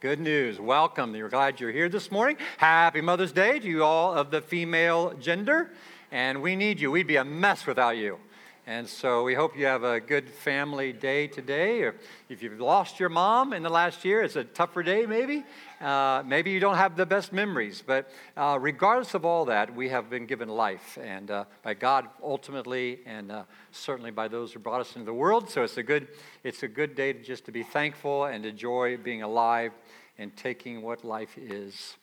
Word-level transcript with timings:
Good 0.00 0.20
news. 0.20 0.60
Welcome. 0.60 1.12
We're 1.12 1.30
glad 1.30 1.60
you're 1.60 1.72
here 1.72 1.88
this 1.88 2.12
morning. 2.12 2.36
Happy 2.58 3.00
Mother's 3.00 3.32
Day 3.32 3.58
to 3.58 3.66
you 3.66 3.84
all 3.84 4.12
of 4.12 4.30
the 4.30 4.42
female 4.42 5.14
gender. 5.14 5.70
And 6.12 6.42
we 6.42 6.56
need 6.56 6.78
you. 6.78 6.90
We'd 6.90 7.06
be 7.06 7.16
a 7.16 7.24
mess 7.24 7.66
without 7.66 7.96
you. 7.96 8.18
And 8.66 8.88
so 8.88 9.24
we 9.24 9.34
hope 9.34 9.58
you 9.58 9.66
have 9.66 9.84
a 9.84 10.00
good 10.00 10.26
family 10.26 10.94
day 10.94 11.26
today. 11.26 11.90
If 12.30 12.42
you've 12.42 12.58
lost 12.58 12.98
your 12.98 13.10
mom 13.10 13.52
in 13.52 13.62
the 13.62 13.68
last 13.68 14.06
year, 14.06 14.22
it's 14.22 14.36
a 14.36 14.44
tougher 14.44 14.82
day 14.82 15.04
maybe. 15.04 15.44
Uh, 15.82 16.22
maybe 16.24 16.50
you 16.50 16.60
don't 16.60 16.76
have 16.76 16.96
the 16.96 17.04
best 17.04 17.30
memories. 17.30 17.82
But 17.86 18.08
uh, 18.38 18.56
regardless 18.58 19.12
of 19.12 19.26
all 19.26 19.44
that, 19.44 19.74
we 19.74 19.90
have 19.90 20.08
been 20.08 20.24
given 20.24 20.48
life. 20.48 20.96
And 21.02 21.30
uh, 21.30 21.44
by 21.62 21.74
God 21.74 22.08
ultimately, 22.22 23.00
and 23.04 23.30
uh, 23.30 23.42
certainly 23.70 24.10
by 24.10 24.28
those 24.28 24.54
who 24.54 24.60
brought 24.60 24.80
us 24.80 24.96
into 24.96 25.04
the 25.04 25.12
world. 25.12 25.50
So 25.50 25.62
it's 25.62 25.76
a 25.76 25.82
good, 25.82 26.08
it's 26.42 26.62
a 26.62 26.68
good 26.68 26.94
day 26.94 27.12
to 27.12 27.22
just 27.22 27.44
to 27.44 27.52
be 27.52 27.64
thankful 27.64 28.24
and 28.24 28.46
enjoy 28.46 28.96
being 28.96 29.22
alive 29.22 29.72
and 30.16 30.34
taking 30.36 30.80
what 30.80 31.04
life 31.04 31.36
is. 31.36 31.96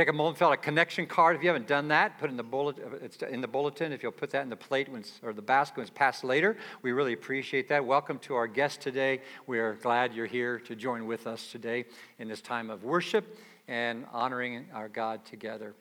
Take 0.00 0.08
a 0.08 0.14
moment, 0.14 0.38
fill 0.38 0.48
out 0.48 0.54
a 0.54 0.56
connection 0.56 1.04
card. 1.04 1.36
If 1.36 1.42
you 1.42 1.50
haven't 1.50 1.66
done 1.66 1.88
that, 1.88 2.18
put 2.18 2.30
it 2.30 2.30
in 2.30 2.38
the 2.38 2.42
bulletin. 2.42 2.84
It's 3.02 3.18
in 3.18 3.42
the 3.42 3.46
bulletin. 3.46 3.92
If 3.92 4.02
you'll 4.02 4.12
put 4.12 4.30
that 4.30 4.40
in 4.40 4.48
the 4.48 4.56
plate 4.56 4.88
when 4.88 5.04
or 5.22 5.34
the 5.34 5.42
basket 5.42 5.76
when 5.76 5.82
it's 5.82 5.90
passed 5.90 6.24
later, 6.24 6.56
we 6.80 6.92
really 6.92 7.12
appreciate 7.12 7.68
that. 7.68 7.84
Welcome 7.84 8.18
to 8.20 8.34
our 8.34 8.46
guest 8.46 8.80
today. 8.80 9.20
We 9.46 9.58
are 9.58 9.74
glad 9.74 10.14
you're 10.14 10.24
here 10.24 10.58
to 10.60 10.74
join 10.74 11.04
with 11.04 11.26
us 11.26 11.52
today 11.52 11.84
in 12.18 12.28
this 12.28 12.40
time 12.40 12.70
of 12.70 12.82
worship 12.82 13.36
and 13.68 14.06
honoring 14.10 14.68
our 14.72 14.88
God 14.88 15.22
together. 15.26 15.74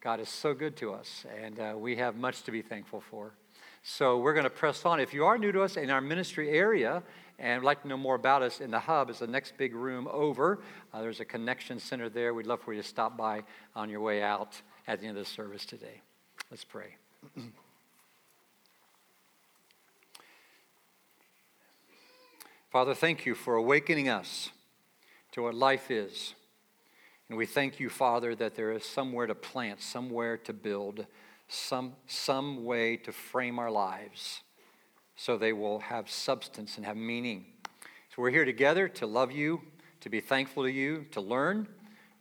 God 0.00 0.20
is 0.20 0.28
so 0.28 0.54
good 0.54 0.76
to 0.76 0.92
us, 0.92 1.26
and 1.42 1.58
uh, 1.58 1.74
we 1.76 1.96
have 1.96 2.14
much 2.14 2.44
to 2.44 2.52
be 2.52 2.62
thankful 2.62 3.00
for. 3.00 3.32
So 3.82 4.18
we're 4.18 4.34
going 4.34 4.44
to 4.44 4.50
press 4.50 4.84
on. 4.84 5.00
If 5.00 5.12
you 5.12 5.24
are 5.26 5.38
new 5.38 5.50
to 5.50 5.62
us 5.62 5.76
in 5.76 5.90
our 5.90 6.00
ministry 6.00 6.50
area 6.50 7.02
and 7.38 7.62
would 7.62 7.66
like 7.66 7.82
to 7.82 7.88
know 7.88 7.96
more 7.96 8.14
about 8.14 8.42
us 8.42 8.60
in 8.60 8.70
the 8.70 8.78
hub. 8.78 9.10
Is 9.10 9.18
the 9.18 9.26
next 9.26 9.56
big 9.56 9.74
room 9.74 10.08
over. 10.10 10.60
Uh, 10.92 11.00
there's 11.02 11.20
a 11.20 11.24
connection 11.24 11.78
center 11.78 12.08
there. 12.08 12.32
We'd 12.34 12.46
love 12.46 12.60
for 12.62 12.72
you 12.72 12.80
to 12.80 12.88
stop 12.88 13.16
by 13.16 13.44
on 13.74 13.90
your 13.90 14.00
way 14.00 14.22
out 14.22 14.60
at 14.86 15.00
the 15.00 15.06
end 15.06 15.18
of 15.18 15.24
the 15.24 15.30
service 15.30 15.66
today. 15.66 16.00
Let's 16.50 16.64
pray. 16.64 16.96
Father 22.70 22.94
thank 22.94 23.26
you 23.26 23.34
for 23.34 23.56
awakening 23.56 24.08
us 24.08 24.50
to 25.32 25.42
what 25.42 25.54
life 25.54 25.90
is. 25.90 26.34
And 27.28 27.36
we 27.36 27.46
thank 27.46 27.80
you 27.80 27.88
father 27.88 28.34
that 28.36 28.54
there 28.54 28.70
is 28.72 28.84
somewhere 28.84 29.26
to 29.26 29.34
plant 29.34 29.82
somewhere 29.82 30.36
to 30.38 30.52
build 30.52 31.06
some, 31.48 31.94
some 32.06 32.64
way 32.64 32.96
to 32.98 33.12
frame 33.12 33.58
our 33.58 33.70
lives 33.70 34.42
so 35.16 35.36
they 35.36 35.52
will 35.52 35.80
have 35.80 36.10
substance 36.10 36.76
and 36.76 36.86
have 36.86 36.96
meaning. 36.96 37.46
So 38.14 38.22
we're 38.22 38.30
here 38.30 38.44
together 38.44 38.88
to 38.88 39.06
love 39.06 39.32
you, 39.32 39.60
to 40.00 40.08
be 40.08 40.20
thankful 40.20 40.62
to 40.64 40.70
you, 40.70 41.06
to 41.10 41.20
learn, 41.20 41.66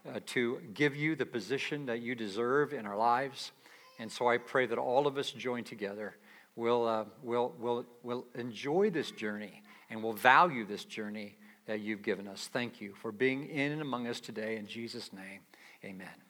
uh, 0.08 0.20
to 0.28 0.60
give 0.74 0.96
you 0.96 1.16
the 1.16 1.26
position 1.26 1.86
that 1.86 2.02
you 2.02 2.16
deserve 2.16 2.74
in 2.74 2.86
our 2.86 2.98
lives. 2.98 3.52
And 4.00 4.12
so 4.12 4.28
I 4.28 4.38
pray 4.38 4.66
that 4.66 4.78
all 4.78 5.08
of 5.08 5.18
us 5.18 5.32
join 5.32 5.64
together. 5.64 6.16
We'll, 6.56 6.88
uh, 6.88 7.06
we'll, 7.22 7.54
we'll, 7.60 7.86
we'll 8.04 8.26
enjoy 8.36 8.90
this 8.90 9.12
journey 9.12 9.62
and 9.90 10.04
we'll 10.04 10.14
value 10.14 10.66
this 10.66 10.86
journey 10.86 11.38
that 11.66 11.82
you've 11.82 12.02
given 12.02 12.28
us. 12.28 12.50
Thank 12.52 12.80
you 12.80 12.94
for 13.02 13.12
being 13.12 13.48
in 13.50 13.72
and 13.72 13.82
among 13.82 14.08
us 14.08 14.20
today. 14.20 14.58
In 14.58 14.68
Jesus' 14.68 15.12
name, 15.12 15.42
amen. 15.84 16.25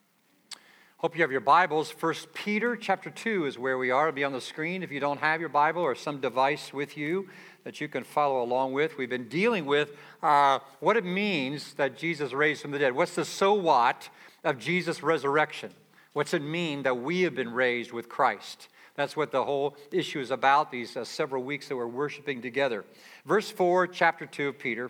Hope 1.05 1.15
you 1.15 1.21
have 1.21 1.31
your 1.31 1.39
Bibles. 1.39 1.91
First 1.91 2.33
Peter 2.33 2.75
chapter 2.75 3.11
2 3.11 3.45
is 3.45 3.59
where 3.59 3.77
we 3.77 3.91
are. 3.91 4.07
It'll 4.07 4.15
be 4.15 4.23
on 4.23 4.33
the 4.33 4.41
screen 4.41 4.81
if 4.81 4.91
you 4.91 4.99
don't 4.99 5.19
have 5.19 5.39
your 5.39 5.49
Bible 5.49 5.83
or 5.83 5.93
some 5.93 6.19
device 6.19 6.73
with 6.73 6.97
you 6.97 7.29
that 7.63 7.79
you 7.79 7.87
can 7.87 8.03
follow 8.03 8.41
along 8.41 8.73
with. 8.73 8.97
We've 8.97 9.07
been 9.07 9.29
dealing 9.29 9.67
with 9.67 9.91
uh, 10.23 10.57
what 10.79 10.97
it 10.97 11.05
means 11.05 11.75
that 11.75 11.95
Jesus 11.95 12.33
raised 12.33 12.63
from 12.63 12.71
the 12.71 12.79
dead. 12.79 12.95
What's 12.95 13.13
the 13.13 13.23
so 13.23 13.53
what 13.53 14.09
of 14.43 14.57
Jesus' 14.57 15.03
resurrection? 15.03 15.69
What's 16.13 16.33
it 16.33 16.41
mean 16.41 16.81
that 16.81 16.97
we 16.97 17.21
have 17.21 17.35
been 17.35 17.53
raised 17.53 17.91
with 17.91 18.09
Christ? 18.09 18.67
That's 18.95 19.15
what 19.15 19.31
the 19.31 19.43
whole 19.43 19.77
issue 19.91 20.21
is 20.21 20.31
about, 20.31 20.71
these 20.71 20.97
uh, 20.97 21.05
several 21.05 21.43
weeks 21.43 21.67
that 21.67 21.75
we're 21.75 21.85
worshiping 21.85 22.41
together. 22.41 22.83
Verse 23.27 23.51
4, 23.51 23.85
chapter 23.85 24.25
2 24.25 24.47
of 24.47 24.57
Peter. 24.57 24.89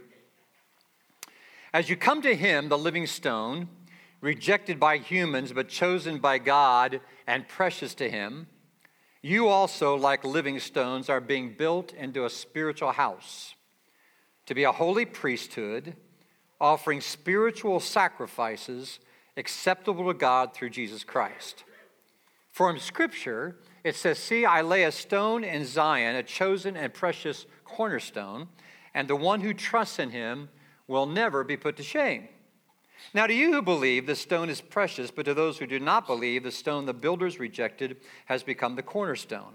As 1.74 1.90
you 1.90 1.98
come 1.98 2.22
to 2.22 2.34
him, 2.34 2.70
the 2.70 2.78
living 2.78 3.06
stone, 3.06 3.68
rejected 4.26 4.80
by 4.80 4.98
humans, 4.98 5.54
but 5.54 5.70
chosen 5.70 6.18
by 6.18 6.40
God 6.40 7.00
and 7.28 7.48
precious 7.48 7.94
to 7.94 8.10
Him, 8.10 8.48
you 9.22 9.48
also, 9.48 9.96
like 9.96 10.24
living 10.24 10.60
stones, 10.60 11.10
are 11.10 11.22
being 11.22 11.54
built 11.56 11.94
into 11.94 12.26
a 12.26 12.30
spiritual 12.32 12.92
house 12.92 13.54
to 14.48 14.56
be 14.56 14.64
a 14.64 14.72
holy 14.72 15.06
priesthood, 15.06 15.96
offering 16.60 17.02
spiritual 17.02 17.80
sacrifices 17.80 19.00
acceptable 19.38 20.08
to 20.08 20.18
God 20.18 20.56
through 20.56 20.72
Jesus 20.72 21.04
Christ. 21.04 21.64
For 22.52 22.72
in 22.72 22.80
Scripture, 22.80 23.58
it 23.84 23.96
says, 23.96 24.18
See, 24.18 24.44
I 24.44 24.62
lay 24.62 24.86
a 24.86 24.92
stone 24.92 25.44
in 25.44 25.66
Zion, 25.66 26.16
a 26.16 26.24
chosen 26.24 26.76
and 26.76 26.92
precious 26.92 27.46
cornerstone, 27.64 28.48
and 28.96 29.08
the 29.08 29.16
one 29.16 29.42
who 29.42 29.54
trusts 29.54 30.00
in 30.00 30.10
him 30.10 30.50
will 30.88 31.06
never 31.06 31.44
be 31.44 31.58
put 31.58 31.78
to 31.78 31.84
shame. 31.84 32.30
Now, 33.14 33.28
to 33.28 33.34
you 33.34 33.54
who 33.54 33.62
believe, 33.62 34.06
the 34.06 34.16
stone 34.16 34.50
is 34.50 34.62
precious, 34.62 35.12
but 35.12 35.26
to 35.26 35.34
those 35.34 35.58
who 35.58 35.68
do 35.68 35.80
not 35.80 36.08
believe, 36.08 36.44
the 36.44 36.52
stone 36.52 36.86
the 36.86 36.94
builders 36.94 37.40
rejected 37.40 37.98
has 38.26 38.44
become 38.44 38.76
the 38.76 38.84
cornerstone, 38.84 39.54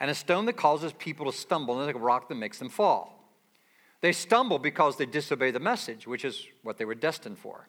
and 0.00 0.10
a 0.10 0.14
stone 0.14 0.46
that 0.46 0.56
causes 0.56 0.92
people 0.92 1.30
to 1.30 1.36
stumble, 1.36 1.80
and 1.80 1.94
a 1.94 1.98
rock 1.98 2.28
that 2.28 2.36
makes 2.36 2.58
them 2.58 2.68
fall. 2.68 3.14
They 4.00 4.12
stumble 4.12 4.58
because 4.58 4.96
they 4.96 5.06
disobey 5.06 5.50
the 5.50 5.60
message, 5.60 6.06
which 6.06 6.24
is 6.24 6.46
what 6.62 6.78
they 6.78 6.84
were 6.84 6.94
destined 6.94 7.38
for. 7.38 7.68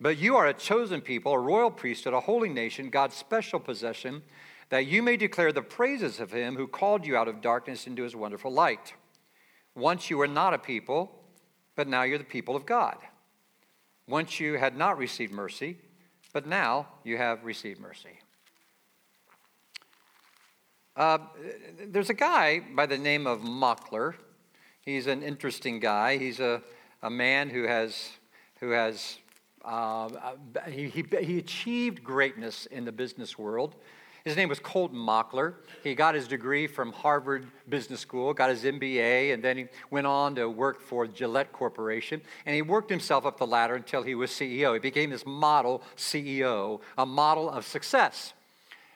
But 0.00 0.18
you 0.18 0.36
are 0.36 0.48
a 0.48 0.54
chosen 0.54 1.00
people, 1.00 1.32
a 1.32 1.38
royal 1.38 1.70
priesthood, 1.70 2.14
a 2.14 2.20
holy 2.20 2.48
nation, 2.48 2.90
God's 2.90 3.14
special 3.14 3.60
possession, 3.60 4.22
that 4.70 4.86
you 4.86 5.02
may 5.02 5.16
declare 5.16 5.52
the 5.52 5.62
praises 5.62 6.18
of 6.18 6.32
him 6.32 6.56
who 6.56 6.66
called 6.66 7.06
you 7.06 7.16
out 7.16 7.28
of 7.28 7.40
darkness 7.40 7.86
into 7.86 8.02
his 8.02 8.16
wonderful 8.16 8.50
light. 8.50 8.94
Once 9.76 10.10
you 10.10 10.18
were 10.18 10.26
not 10.26 10.54
a 10.54 10.58
people, 10.58 11.22
but 11.76 11.86
now 11.86 12.02
you're 12.02 12.18
the 12.18 12.24
people 12.24 12.56
of 12.56 12.66
God. 12.66 12.96
Once 14.12 14.38
you 14.38 14.58
had 14.58 14.76
not 14.76 14.98
received 14.98 15.32
mercy, 15.32 15.78
but 16.34 16.46
now 16.46 16.86
you 17.02 17.16
have 17.16 17.42
received 17.44 17.80
mercy. 17.80 18.10
Uh, 20.94 21.16
there's 21.86 22.10
a 22.10 22.14
guy 22.14 22.60
by 22.76 22.84
the 22.84 22.98
name 22.98 23.26
of 23.26 23.40
Mockler. 23.40 24.12
He's 24.82 25.06
an 25.06 25.22
interesting 25.22 25.80
guy. 25.80 26.18
He's 26.18 26.40
a, 26.40 26.60
a 27.02 27.08
man 27.08 27.48
who 27.48 27.62
has, 27.62 28.10
who 28.60 28.72
has 28.72 29.16
uh, 29.64 30.10
he, 30.68 30.90
he, 30.90 31.06
he 31.22 31.38
achieved 31.38 32.04
greatness 32.04 32.66
in 32.66 32.84
the 32.84 32.92
business 32.92 33.38
world. 33.38 33.76
His 34.24 34.36
name 34.36 34.48
was 34.48 34.60
Colman 34.60 35.00
Mockler. 35.00 35.54
He 35.82 35.96
got 35.96 36.14
his 36.14 36.28
degree 36.28 36.68
from 36.68 36.92
Harvard 36.92 37.46
Business 37.68 38.00
School, 38.00 38.32
got 38.32 38.50
his 38.50 38.62
MBA, 38.62 39.34
and 39.34 39.42
then 39.42 39.56
he 39.56 39.66
went 39.90 40.06
on 40.06 40.36
to 40.36 40.48
work 40.48 40.80
for 40.80 41.08
Gillette 41.08 41.52
Corporation. 41.52 42.22
And 42.46 42.54
he 42.54 42.62
worked 42.62 42.88
himself 42.88 43.26
up 43.26 43.38
the 43.38 43.46
ladder 43.46 43.74
until 43.74 44.04
he 44.04 44.14
was 44.14 44.30
CEO. 44.30 44.74
He 44.74 44.78
became 44.78 45.10
this 45.10 45.26
model 45.26 45.82
CEO, 45.96 46.80
a 46.96 47.04
model 47.04 47.50
of 47.50 47.66
success. 47.66 48.32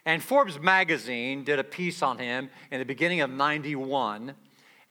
And 0.04 0.22
Forbes 0.22 0.60
magazine 0.60 1.42
did 1.42 1.58
a 1.58 1.64
piece 1.64 2.02
on 2.02 2.18
him 2.18 2.48
in 2.70 2.78
the 2.78 2.84
beginning 2.84 3.20
of 3.20 3.30
91, 3.30 4.34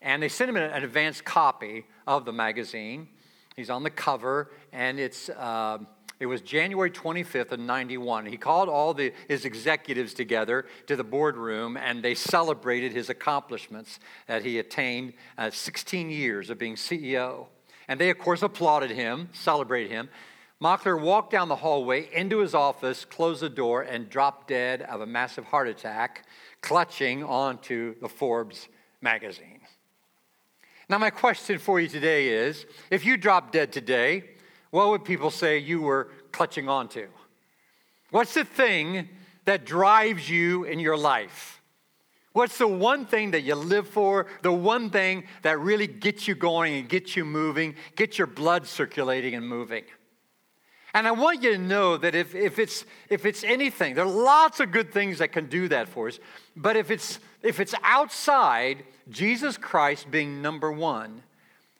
and 0.01 0.22
they 0.22 0.28
sent 0.28 0.50
him 0.50 0.57
an 0.57 0.84
advance 0.84 1.22
copy 1.22 1.85
of 2.06 2.25
the 2.25 2.34
magazine. 2.34 3.07
He's 3.56 3.69
on 3.69 3.84
the 3.84 3.90
cover, 3.90 4.51
and 4.74 5.00
it's. 5.00 5.29
Uh, 5.29 5.78
it 6.20 6.28
was 6.28 6.42
January 6.42 6.90
25th 6.90 7.52
of 7.52 7.59
91. 7.59 8.26
He 8.26 8.38
called 8.38 8.70
all 8.70 8.94
the, 8.94 9.14
his 9.28 9.44
executives 9.44 10.14
together 10.14 10.66
to 10.88 10.96
the 10.96 11.03
boardroom 11.03 11.76
and 11.76 12.02
they 12.02 12.16
celebrated 12.16 12.94
his 12.94 13.09
accomplishments 13.09 14.00
that 14.28 14.46
he 14.46 14.59
attained 14.59 15.14
uh, 15.38 15.50
16 15.50 16.09
years 16.09 16.50
of 16.50 16.58
being 16.58 16.75
CEO. 16.75 17.48
And 17.88 18.00
they, 18.00 18.09
of 18.09 18.18
course, 18.18 18.42
applauded 18.42 18.92
him, 18.92 19.30
celebrated 19.34 19.92
him. 19.92 20.09
Mockler 20.62 21.00
walked 21.00 21.31
down 21.31 21.50
the 21.50 21.57
hallway 21.57 22.10
into 22.13 22.39
his 22.39 22.56
office, 22.56 23.04
closed 23.04 23.42
the 23.42 23.50
door, 23.50 23.81
and 23.81 24.10
dropped 24.10 24.48
dead 24.48 24.81
of 24.84 25.01
a 25.01 25.06
massive 25.06 25.44
heart 25.45 25.68
attack, 25.68 26.25
clutching 26.62 27.24
onto 27.24 28.00
the 28.00 28.07
Forbes 28.07 28.69
magazine. 29.01 29.60
Now, 30.88 30.98
my 30.98 31.10
question 31.10 31.60
for 31.60 31.80
you 31.80 31.88
today 31.88 32.30
is 32.30 32.66
if 32.89 33.06
you 33.06 33.18
drop 33.18 33.51
dead 33.51 33.74
today, 33.74 34.35
what 34.75 34.89
would 34.89 35.06
people 35.06 35.31
say 35.31 35.57
you 35.57 35.81
were 35.81 36.10
clutching 36.33 36.68
onto? 36.68 37.07
What's 38.12 38.33
the 38.33 38.44
thing 38.44 39.07
that 39.45 39.66
drives 39.66 40.30
you 40.30 40.66
in 40.66 40.81
your 40.81 40.98
life? 40.98 41.62
What's 42.33 42.57
the 42.57 42.68
one 42.68 43.06
thing 43.06 43.31
that 43.31 43.44
you 43.44 43.56
live 43.56 43.88
for? 43.88 44.27
The 44.42 44.51
one 44.51 44.89
thing 44.89 45.24
that 45.44 45.60
really 45.62 45.88
gets 45.88 46.27
you 46.27 46.36
going 46.36 46.75
and 46.75 46.89
gets 46.89 47.16
you 47.16 47.24
moving, 47.24 47.75
gets 47.95 48.18
your 48.18 48.27
blood 48.27 48.68
circulating 48.68 49.33
and 49.33 49.48
moving? 49.48 49.86
And 50.94 51.07
I 51.07 51.12
want 51.12 51.42
you 51.42 51.54
to 51.54 51.57
know 51.57 51.95
that 51.95 52.13
if, 52.13 52.36
if, 52.36 52.60
it's, 52.60 52.83
if 53.10 53.25
it's 53.25 53.45
anything, 53.45 53.95
there 53.95 54.04
are 54.04 54.12
lots 54.12 54.60
of 54.60 54.74
good 54.74 54.92
things 54.92 55.19
that 55.19 55.31
can 55.31 55.45
do 55.48 55.69
that 55.69 55.88
for 55.88 56.10
us. 56.10 56.19
But 56.54 56.75
if 56.75 56.92
it's, 56.92 57.19
if 57.42 57.62
it's 57.62 57.75
outside 57.81 58.83
Jesus 59.10 59.56
Christ 59.56 60.12
being 60.12 60.42
number 60.42 60.69
one, 60.69 61.24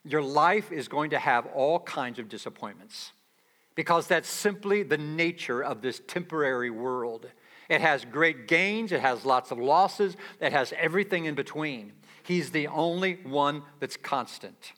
your 0.06 0.22
life 0.22 0.72
is 0.72 0.88
going 0.88 1.10
to 1.10 1.19
have 1.19 1.46
all 1.48 1.80
kinds 1.80 2.19
of 2.19 2.30
disappointments. 2.30 3.12
because 3.75 4.07
that's 4.07 4.30
simply 4.30 4.84
the 4.84 4.98
nature 4.98 5.62
of 5.62 5.81
this 5.81 6.02
temporary 6.07 6.69
world. 6.69 7.28
It 7.68 7.81
has 7.81 8.06
great 8.06 8.48
gains, 8.48 8.92
it 8.92 9.02
has 9.02 9.25
lots 9.25 9.52
of 9.52 9.57
losses, 9.57 10.16
it 10.40 10.54
has 10.54 10.74
everything 10.78 11.25
in 11.25 11.36
between. 11.36 11.92
He's 12.24 12.52
the 12.52 12.68
only 12.68 13.19
one 13.24 13.63
that's 13.80 13.98
constant. 13.98 14.72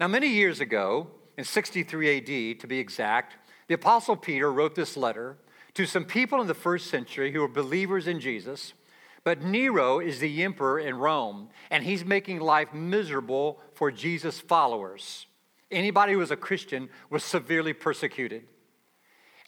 Now, 0.00 0.08
many 0.08 0.28
years 0.28 0.60
ago, 0.60 1.06
in 1.38 1.44
63 1.44 2.18
AD 2.18 2.60
to 2.60 2.66
be 2.66 2.78
exact, 2.78 3.36
the 3.68 3.74
Apostle 3.74 4.16
Peter 4.16 4.52
wrote 4.52 4.74
this 4.74 4.96
letter 4.96 5.38
to 5.74 5.86
some 5.86 6.04
people 6.04 6.40
in 6.40 6.46
the 6.46 6.54
first 6.54 6.88
century 6.88 7.32
who 7.32 7.40
were 7.40 7.48
believers 7.48 8.06
in 8.06 8.20
Jesus. 8.20 8.74
But 9.22 9.42
Nero 9.42 10.00
is 10.00 10.18
the 10.18 10.42
emperor 10.42 10.78
in 10.78 10.96
Rome, 10.96 11.48
and 11.70 11.82
he's 11.84 12.04
making 12.04 12.40
life 12.40 12.74
miserable 12.74 13.60
for 13.74 13.90
Jesus' 13.90 14.40
followers. 14.40 15.26
Anybody 15.70 16.12
who 16.12 16.18
was 16.18 16.30
a 16.30 16.36
Christian 16.36 16.88
was 17.10 17.24
severely 17.24 17.72
persecuted. 17.72 18.44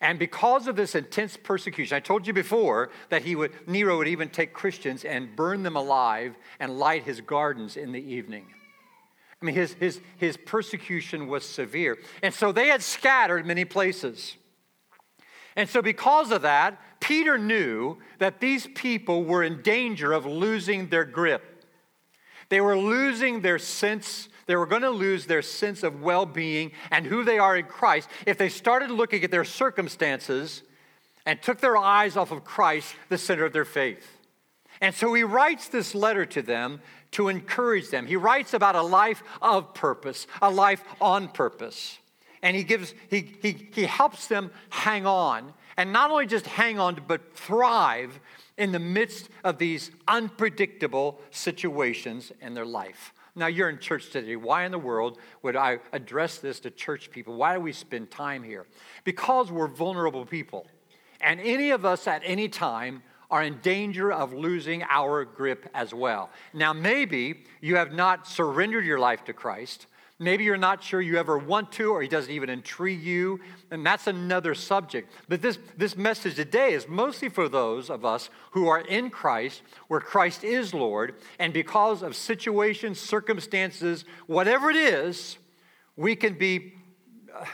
And 0.01 0.19
because 0.19 0.67
of 0.67 0.77
this 0.77 0.95
intense 0.95 1.37
persecution, 1.37 1.97
I 1.97 2.01
told 2.01 2.27
you 2.27 2.33
before 2.33 2.91
that 3.09 3.23
he 3.23 3.35
would, 3.35 3.53
Nero 3.67 3.97
would 3.99 4.09
even 4.09 4.29
take 4.29 4.53
Christians 4.53 5.05
and 5.05 5.35
burn 5.35 5.63
them 5.63 5.77
alive 5.77 6.37
and 6.61 6.79
light 6.79 7.05
his 7.05 7.21
gardens 7.23 7.77
in 7.77 7.93
the 7.93 8.01
evening. 8.01 8.47
I 9.41 9.45
mean, 9.45 9.55
his, 9.55 9.75
his, 9.75 10.01
his 10.19 10.37
persecution 10.37 11.29
was 11.29 11.49
severe. 11.49 11.99
And 12.23 12.35
so 12.35 12.53
they 12.53 12.69
had 12.69 12.83
scattered 12.83 13.47
many 13.47 13.65
places. 13.65 14.37
And 15.55 15.69
so, 15.69 15.81
because 15.81 16.31
of 16.31 16.43
that, 16.43 16.79
Peter 17.01 17.39
knew 17.39 17.97
that 18.19 18.41
these 18.41 18.67
people 18.67 19.25
were 19.25 19.43
in 19.43 19.63
danger 19.63 20.13
of 20.13 20.27
losing 20.27 20.89
their 20.89 21.05
grip. 21.05 21.56
They 22.49 22.61
were 22.61 22.79
losing 22.79 23.41
their 23.41 23.59
sense 23.59 24.29
they 24.47 24.55
were 24.55 24.67
going 24.67 24.83
to 24.83 24.91
lose 24.91 25.27
their 25.27 25.43
sense 25.43 25.83
of 25.83 26.03
well 26.03 26.25
being 26.25 26.73
and 26.91 27.05
who 27.05 27.25
they 27.25 27.39
are 27.39 27.57
in 27.57 27.67
Christ 27.67 28.09
if 28.27 28.39
they 28.39 28.49
started 28.49 28.91
looking 28.91 29.25
at 29.25 29.31
their 29.31 29.45
circumstances 29.45 30.63
and 31.27 31.43
took 31.43 31.61
their 31.61 31.77
eyes 31.77 32.17
off 32.17 32.31
of 32.31 32.45
Christ, 32.45 32.95
the 33.09 33.19
center 33.19 33.45
of 33.45 33.53
their 33.53 33.65
faith. 33.65 34.19
And 34.81 34.95
so 34.95 35.13
he 35.15 35.25
writes 35.25 35.69
this 35.69 35.95
letter 35.95 36.25
to 36.27 36.43
them 36.43 36.81
to 37.13 37.29
encourage 37.29 37.91
them. 37.91 38.07
He 38.07 38.17
writes 38.17 38.55
about 38.55 38.77
a 38.77 38.83
life 38.83 39.23
of 39.43 39.75
purpose, 39.75 40.27
a 40.41 40.51
life 40.51 40.85
on 41.01 41.29
purpose. 41.29 41.99
And 42.43 42.57
he 42.57 42.63
gives, 42.63 42.95
he, 43.09 43.37
he, 43.43 43.69
he 43.73 43.83
helps 43.85 44.29
them 44.29 44.53
hang 44.71 45.07
on. 45.07 45.53
And 45.77 45.93
not 45.93 46.11
only 46.11 46.27
just 46.27 46.47
hang 46.47 46.79
on, 46.79 47.01
but 47.09 47.35
thrive 47.35 48.21
in 48.59 48.73
the 48.73 48.79
midst 48.79 49.29
of 49.45 49.59
these 49.59 49.91
unpredictable 50.09 51.21
situations 51.31 52.33
in 52.41 52.55
their 52.55 52.65
life. 52.65 53.13
Now, 53.35 53.49
you're 53.49 53.69
in 53.69 53.79
church 53.79 54.11
today. 54.11 54.37
Why 54.37 54.65
in 54.65 54.73
the 54.73 54.79
world 54.79 55.19
would 55.43 55.57
I 55.57 55.79
address 55.93 56.39
this 56.39 56.59
to 56.61 56.71
church 56.71 57.11
people? 57.11 57.37
Why 57.37 57.55
do 57.55 57.61
we 57.61 57.73
spend 57.73 58.11
time 58.11 58.43
here? 58.43 58.67
Because 59.05 59.53
we're 59.53 59.69
vulnerable 59.69 60.25
people. 60.25 60.67
And 61.21 61.39
any 61.41 61.71
of 61.71 61.85
us 61.85 62.07
at 62.07 62.23
any 62.25 62.49
time 62.49 63.03
are 63.31 63.43
in 63.43 63.59
danger 63.61 64.11
of 64.11 64.33
losing 64.33 64.83
our 64.85 65.25
grip 65.25 65.69
as 65.75 65.93
well. 65.93 66.31
Now, 66.55 66.73
maybe 66.73 67.45
you 67.61 67.77
have 67.77 67.93
not 67.93 68.27
surrendered 68.27 68.87
your 68.87 68.99
life 68.99 69.25
to 69.25 69.35
Christ. 69.35 69.87
Maybe 70.19 70.45
you're 70.45 70.57
not 70.57 70.83
sure 70.83 71.01
you 71.01 71.19
ever 71.19 71.37
want 71.37 71.73
to, 71.73 71.91
or 71.91 72.01
he 72.01 72.09
doesn't 72.09 72.33
even 72.33 72.49
intrigue 72.49 73.03
you, 73.03 73.39
and 73.71 73.85
that's 73.85 74.07
another 74.07 74.55
subject. 74.55 75.13
But 75.29 75.43
this, 75.43 75.59
this 75.77 75.95
message 75.95 76.37
today 76.37 76.73
is 76.73 76.89
mostly 76.89 77.29
for 77.29 77.51
those 77.51 77.91
of 77.91 78.03
us 78.03 78.31
who 78.53 78.67
are 78.67 78.81
in 78.81 79.11
Christ, 79.11 79.61
where 79.89 80.01
Christ 80.01 80.43
is 80.43 80.73
Lord, 80.73 81.17
and 81.39 81.53
because 81.53 82.03
of 82.03 82.17
situations, 82.17 82.99
circumstances, 82.99 84.07
whatever 84.27 84.71
it 84.71 84.77
is, 84.77 85.37
we 85.97 86.17
can 86.17 86.35
be. 86.35 86.73
Uh, 87.35 87.45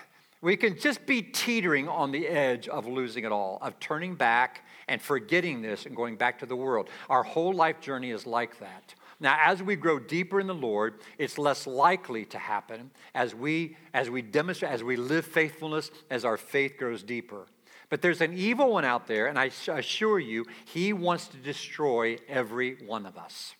we 0.40 0.56
can 0.56 0.76
just 0.76 1.06
be 1.06 1.22
teetering 1.22 1.88
on 1.88 2.10
the 2.10 2.26
edge 2.26 2.66
of 2.66 2.88
losing 2.88 3.24
it 3.24 3.30
all, 3.30 3.58
of 3.62 3.78
turning 3.78 4.16
back 4.16 4.66
and 4.88 5.00
forgetting 5.00 5.62
this 5.62 5.86
and 5.86 5.94
going 5.94 6.16
back 6.16 6.40
to 6.40 6.46
the 6.46 6.56
world. 6.56 6.88
Our 7.08 7.22
whole 7.22 7.52
life 7.52 7.80
journey 7.80 8.10
is 8.10 8.26
like 8.26 8.58
that. 8.58 8.94
Now, 9.22 9.38
as 9.40 9.62
we 9.62 9.76
grow 9.76 10.00
deeper 10.00 10.40
in 10.40 10.48
the 10.48 10.54
Lord, 10.54 10.94
it's 11.16 11.38
less 11.38 11.66
likely 11.66 12.24
to 12.26 12.38
happen 12.38 12.90
as 13.14 13.34
we, 13.36 13.76
as 13.94 14.10
we 14.10 14.20
demonstrate, 14.20 14.72
as 14.72 14.82
we 14.82 14.96
live 14.96 15.24
faithfulness, 15.24 15.92
as 16.10 16.24
our 16.24 16.36
faith 16.36 16.76
grows 16.76 17.04
deeper. 17.04 17.46
But 17.88 18.02
there's 18.02 18.20
an 18.20 18.36
evil 18.36 18.72
one 18.72 18.84
out 18.84 19.06
there, 19.06 19.28
and 19.28 19.38
I 19.38 19.50
assure 19.68 20.18
you, 20.18 20.46
he 20.64 20.92
wants 20.92 21.28
to 21.28 21.36
destroy 21.36 22.18
every 22.28 22.74
one 22.84 23.06
of 23.06 23.16
us. 23.16 23.54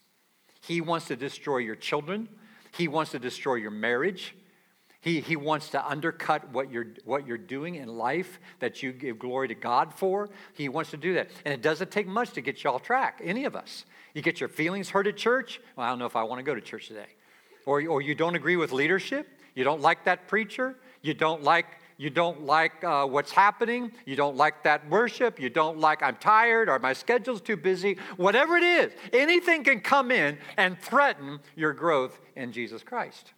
He 0.63 0.81
wants 0.81 1.07
to 1.07 1.17
destroy 1.17 1.59
your 1.59 1.77
children. 1.77 2.29
He 2.75 2.89
wants 2.89 3.13
to 3.13 3.21
destroy 3.21 3.55
your 3.57 3.71
marriage. 3.71 4.35
He, 5.01 5.21
he 5.21 5.37
wants 5.37 5.69
to 5.71 5.87
undercut 5.87 6.49
what 6.51 6.73
you're, 6.73 6.95
what 7.05 7.27
you're 7.27 7.39
doing 7.39 7.77
in 7.77 7.89
life 7.89 8.41
that 8.59 8.83
you 8.83 8.93
give 8.93 9.19
glory 9.19 9.49
to 9.49 9.55
God 9.55 9.93
for. 9.95 10.31
He 10.55 10.69
wants 10.69 10.91
to 10.91 10.97
do 10.97 11.15
that. 11.15 11.31
And 11.45 11.55
it 11.55 11.63
doesn't 11.63 11.91
take 11.91 12.09
much 12.09 12.31
to 12.33 12.41
get 12.41 12.65
you 12.65 12.71
off 12.71 12.83
track, 12.83 13.21
any 13.23 13.45
of 13.45 13.55
us. 13.55 13.85
You 14.15 14.23
get 14.23 14.41
your 14.41 14.49
feelings 14.49 14.91
hurt 14.91 15.07
at 15.07 15.17
church. 15.17 15.61
Well, 15.77 15.87
I 15.87 15.91
don't 15.91 15.99
know 15.99 16.07
if 16.07 16.17
I 16.17 16.23
want 16.23 16.39
to 16.39 16.43
go 16.43 16.55
to 16.55 16.61
church 16.61 16.89
today. 16.89 17.07
Or, 17.67 17.81
or 17.87 18.03
you 18.03 18.15
don't 18.15 18.35
agree 18.35 18.57
with 18.57 18.73
leadership. 18.73 19.29
You 19.55 19.65
don't 19.65 19.81
like 19.81 20.05
that 20.05 20.29
preacher. 20.29 20.77
You 21.03 21.15
don't 21.15 21.43
like 21.43 21.67
you 22.03 22.11
don't 22.11 22.47
like 22.47 22.83
uh, 22.83 23.07
what's 23.07 23.31
happening. 23.31 23.93
You 24.07 24.17
don't 24.17 24.37
like 24.37 24.65
that 24.65 24.89
worship. 24.91 25.39
You 25.39 25.49
don't 25.49 25.79
like, 25.79 26.03
I'm 26.03 26.17
tired 26.17 26.69
or 26.69 26.81
my 26.81 26.95
schedule's 26.95 27.41
too 27.41 27.57
busy. 27.57 27.97
Whatever 28.17 28.57
it 28.57 28.65
is, 28.65 28.93
anything 29.13 29.63
can 29.63 29.79
come 29.79 30.11
in 30.11 30.37
and 30.57 30.77
threaten 30.81 31.39
your 31.55 31.73
growth 31.73 32.19
in 32.35 32.51
Jesus 32.51 32.83
Christ. 32.83 33.33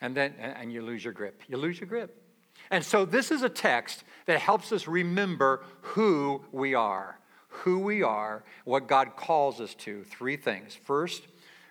And 0.00 0.16
then, 0.16 0.34
and 0.38 0.72
you 0.72 0.80
lose 0.80 1.04
your 1.04 1.12
grip. 1.12 1.42
You 1.48 1.58
lose 1.58 1.78
your 1.78 1.86
grip. 1.86 2.22
And 2.70 2.82
so, 2.82 3.04
this 3.04 3.30
is 3.30 3.42
a 3.42 3.48
text 3.50 4.04
that 4.24 4.40
helps 4.40 4.72
us 4.72 4.88
remember 4.88 5.62
who 5.82 6.42
we 6.52 6.74
are 6.74 7.18
who 7.58 7.78
we 7.78 8.02
are, 8.02 8.44
what 8.64 8.88
God 8.88 9.16
calls 9.16 9.60
us 9.60 9.74
to. 9.76 10.04
Three 10.04 10.36
things. 10.36 10.78
First, 10.84 11.26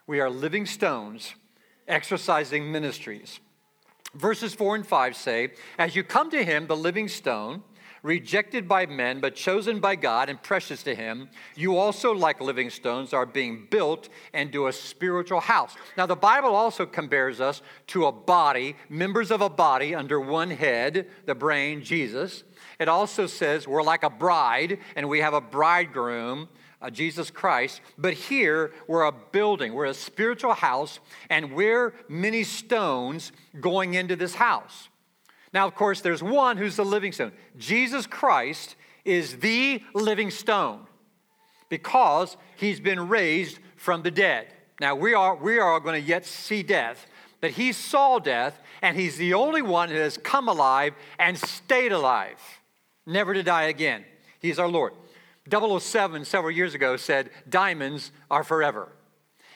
we 0.07 0.19
are 0.19 0.29
living 0.29 0.65
stones 0.65 1.35
exercising 1.87 2.71
ministries. 2.71 3.39
Verses 4.13 4.53
4 4.53 4.75
and 4.75 4.87
5 4.87 5.15
say, 5.15 5.53
As 5.77 5.95
you 5.95 6.03
come 6.03 6.31
to 6.31 6.43
him, 6.43 6.67
the 6.67 6.77
living 6.77 7.07
stone, 7.07 7.63
rejected 8.01 8.67
by 8.67 8.85
men, 8.85 9.19
but 9.19 9.35
chosen 9.35 9.79
by 9.79 9.95
God 9.95 10.29
and 10.29 10.41
precious 10.41 10.83
to 10.83 10.95
him, 10.95 11.27
you 11.55 11.77
also, 11.77 12.13
like 12.13 12.39
living 12.39 12.69
stones, 12.69 13.13
are 13.13 13.25
being 13.25 13.67
built 13.69 14.09
into 14.33 14.67
a 14.67 14.73
spiritual 14.73 15.41
house. 15.41 15.75
Now, 15.97 16.05
the 16.05 16.15
Bible 16.15 16.55
also 16.55 16.85
compares 16.85 17.41
us 17.41 17.61
to 17.87 18.05
a 18.05 18.11
body, 18.11 18.75
members 18.89 19.31
of 19.31 19.41
a 19.41 19.49
body 19.49 19.95
under 19.95 20.19
one 20.19 20.51
head, 20.51 21.07
the 21.25 21.35
brain, 21.35 21.83
Jesus. 21.83 22.43
It 22.79 22.89
also 22.89 23.27
says 23.27 23.67
we're 23.67 23.83
like 23.83 24.03
a 24.03 24.09
bride 24.09 24.79
and 24.95 25.07
we 25.07 25.19
have 25.19 25.33
a 25.33 25.41
bridegroom, 25.41 26.49
uh, 26.81 26.89
Jesus 26.89 27.31
Christ. 27.31 27.81
But 27.97 28.13
here 28.13 28.71
we're 28.87 29.03
a 29.03 29.11
building, 29.11 29.73
we're 29.73 29.85
a 29.85 29.93
spiritual 29.93 30.53
house, 30.53 30.99
and 31.29 31.53
we're 31.53 31.93
many 32.09 32.43
stones 32.43 33.31
going 33.59 33.93
into 33.93 34.15
this 34.15 34.35
house. 34.35 34.89
Now, 35.53 35.65
of 35.67 35.75
course, 35.75 36.01
there's 36.01 36.21
one 36.21 36.57
who's 36.57 36.75
the 36.75 36.83
living 36.83 37.13
stone. 37.13 37.31
Jesus 37.57 38.05
Christ 38.05 38.75
is 39.05 39.37
the 39.37 39.81
living 39.93 40.29
stone 40.29 40.81
because 41.69 42.35
he's 42.57 42.79
been 42.79 43.07
raised 43.07 43.59
from 43.77 44.01
the 44.01 44.11
dead. 44.11 44.47
Now, 44.81 44.95
we 44.95 45.13
are, 45.13 45.35
we 45.35 45.57
are 45.59 45.79
going 45.79 46.01
to 46.01 46.05
yet 46.05 46.25
see 46.25 46.61
death, 46.61 47.07
but 47.39 47.51
he 47.51 47.71
saw 47.71 48.19
death, 48.19 48.59
and 48.81 48.97
he's 48.97 49.15
the 49.15 49.33
only 49.33 49.61
one 49.61 49.87
that 49.89 49.95
has 49.95 50.17
come 50.17 50.49
alive 50.49 50.93
and 51.17 51.37
stayed 51.37 51.93
alive 51.93 52.39
never 53.05 53.33
to 53.33 53.43
die 53.43 53.63
again. 53.63 54.03
He's 54.39 54.59
our 54.59 54.67
Lord. 54.67 54.93
007 55.49 56.25
several 56.25 56.51
years 56.51 56.73
ago 56.73 56.97
said, 56.97 57.29
Diamonds 57.47 58.11
are 58.31 58.43
forever. 58.43 58.89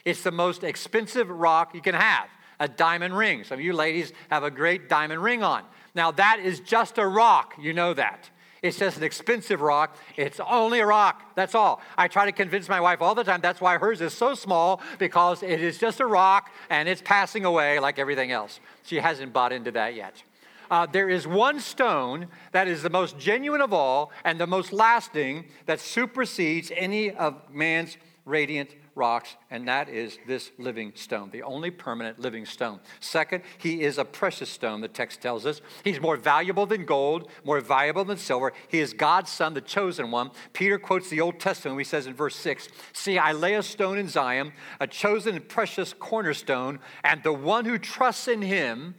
It's 0.06 0.24
the 0.24 0.32
most 0.32 0.64
expensive 0.64 1.30
rock 1.30 1.74
you 1.74 1.82
can 1.82 1.96
have, 1.96 2.28
a 2.60 2.68
diamond 2.68 3.18
ring. 3.18 3.44
Some 3.44 3.60
of 3.60 3.66
you 3.66 3.74
ladies 3.74 4.14
have 4.30 4.44
a 4.44 4.52
great 4.52 4.88
diamond 4.88 5.24
ring 5.24 5.44
on. 5.44 5.64
Now, 5.96 6.12
that 6.12 6.40
is 6.40 6.60
just 6.60 6.98
a 6.98 7.08
rock. 7.08 7.56
You 7.60 7.74
know 7.74 7.94
that. 7.94 8.30
It's 8.62 8.78
just 8.78 8.98
an 8.98 9.04
expensive 9.04 9.62
rock. 9.62 9.98
It's 10.18 10.40
only 10.40 10.80
a 10.80 10.86
rock. 10.86 11.34
That's 11.36 11.56
all. 11.56 11.82
I 11.98 12.08
try 12.10 12.26
to 12.26 12.32
convince 12.32 12.68
my 12.68 12.82
wife 12.82 13.02
all 13.02 13.16
the 13.16 13.24
time 13.24 13.40
that's 13.42 13.62
why 13.62 13.78
hers 13.78 14.02
is 14.02 14.14
so 14.14 14.34
small 14.34 14.82
because 14.98 15.44
it 15.44 15.62
is 15.62 15.78
just 15.78 16.02
a 16.02 16.06
rock 16.06 16.52
and 16.70 16.90
it's 16.90 17.02
passing 17.02 17.46
away 17.46 17.80
like 17.80 18.00
everything 18.00 18.32
else. 18.32 18.60
She 18.84 18.98
hasn't 18.98 19.32
bought 19.32 19.54
into 19.54 19.72
that 19.72 19.96
yet 19.96 20.22
uh, 20.70 20.86
there 20.86 21.10
is 21.10 21.28
one 21.28 21.60
stone 21.60 22.28
that 22.52 22.68
is 22.68 22.84
the 22.84 22.90
most 22.90 23.18
genuine 23.18 23.62
of 23.62 23.74
all 23.74 24.12
and 24.24 24.40
the 24.40 24.48
most 24.48 24.72
lasting 24.72 25.46
that 25.66 25.80
supersedes 25.80 26.72
any 26.76 27.12
of 27.12 27.36
man's 27.52 27.98
radiant 28.26 28.76
rocks, 29.00 29.38
and 29.50 29.68
that 29.68 29.90
is 29.90 30.20
this 30.28 30.52
living 30.58 30.92
stone, 30.94 31.30
the 31.32 31.42
only 31.42 31.72
permanent 31.72 32.20
living 32.20 32.46
stone. 32.46 32.80
Second, 33.00 33.44
he 33.58 33.82
is 33.82 33.98
a 33.98 34.06
precious 34.06 34.50
stone, 34.50 34.82
the 34.82 34.88
text 34.88 35.22
tells 35.22 35.46
us. 35.46 35.62
He's 35.84 36.02
more 36.02 36.18
valuable 36.18 36.66
than 36.66 36.86
gold, 36.86 37.30
more 37.44 37.62
valuable 37.62 38.04
than 38.04 38.18
silver. 38.18 38.54
He 38.68 38.80
is 38.80 38.94
God's 38.94 39.32
son, 39.32 39.54
the 39.54 39.62
chosen 39.62 40.12
one. 40.12 40.32
Peter 40.54 40.78
quotes 40.78 41.10
the 41.10 41.22
Old 41.22 41.40
Testament, 41.40 41.80
he 41.80 41.86
says 41.86 42.08
in 42.08 42.14
verse 42.14 42.36
6 42.36 42.68
See, 42.94 43.18
I 43.18 43.32
lay 43.32 43.56
a 43.56 43.64
stone 43.64 43.98
in 43.98 44.10
Zion, 44.10 44.52
a 44.80 44.86
chosen 44.86 45.36
and 45.36 45.48
precious 45.48 45.94
cornerstone, 45.94 46.80
and 47.04 47.24
the 47.24 47.34
one 47.34 47.66
who 47.66 47.78
trusts 47.78 48.28
in 48.28 48.42
him 48.42 48.96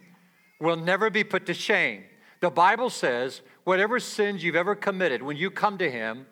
will 0.60 0.76
never 0.76 1.10
be 1.10 1.24
put 1.24 1.46
to 1.46 1.54
shame. 1.54 2.04
The 2.40 2.50
Bible 2.50 2.90
says, 2.90 3.42
whatever 3.64 3.98
sins 3.98 4.44
you've 4.44 4.56
ever 4.56 4.74
committed, 4.74 5.22
when 5.22 5.36
you 5.36 5.50
come 5.50 5.78
to 5.78 5.90
Him, 5.90 6.26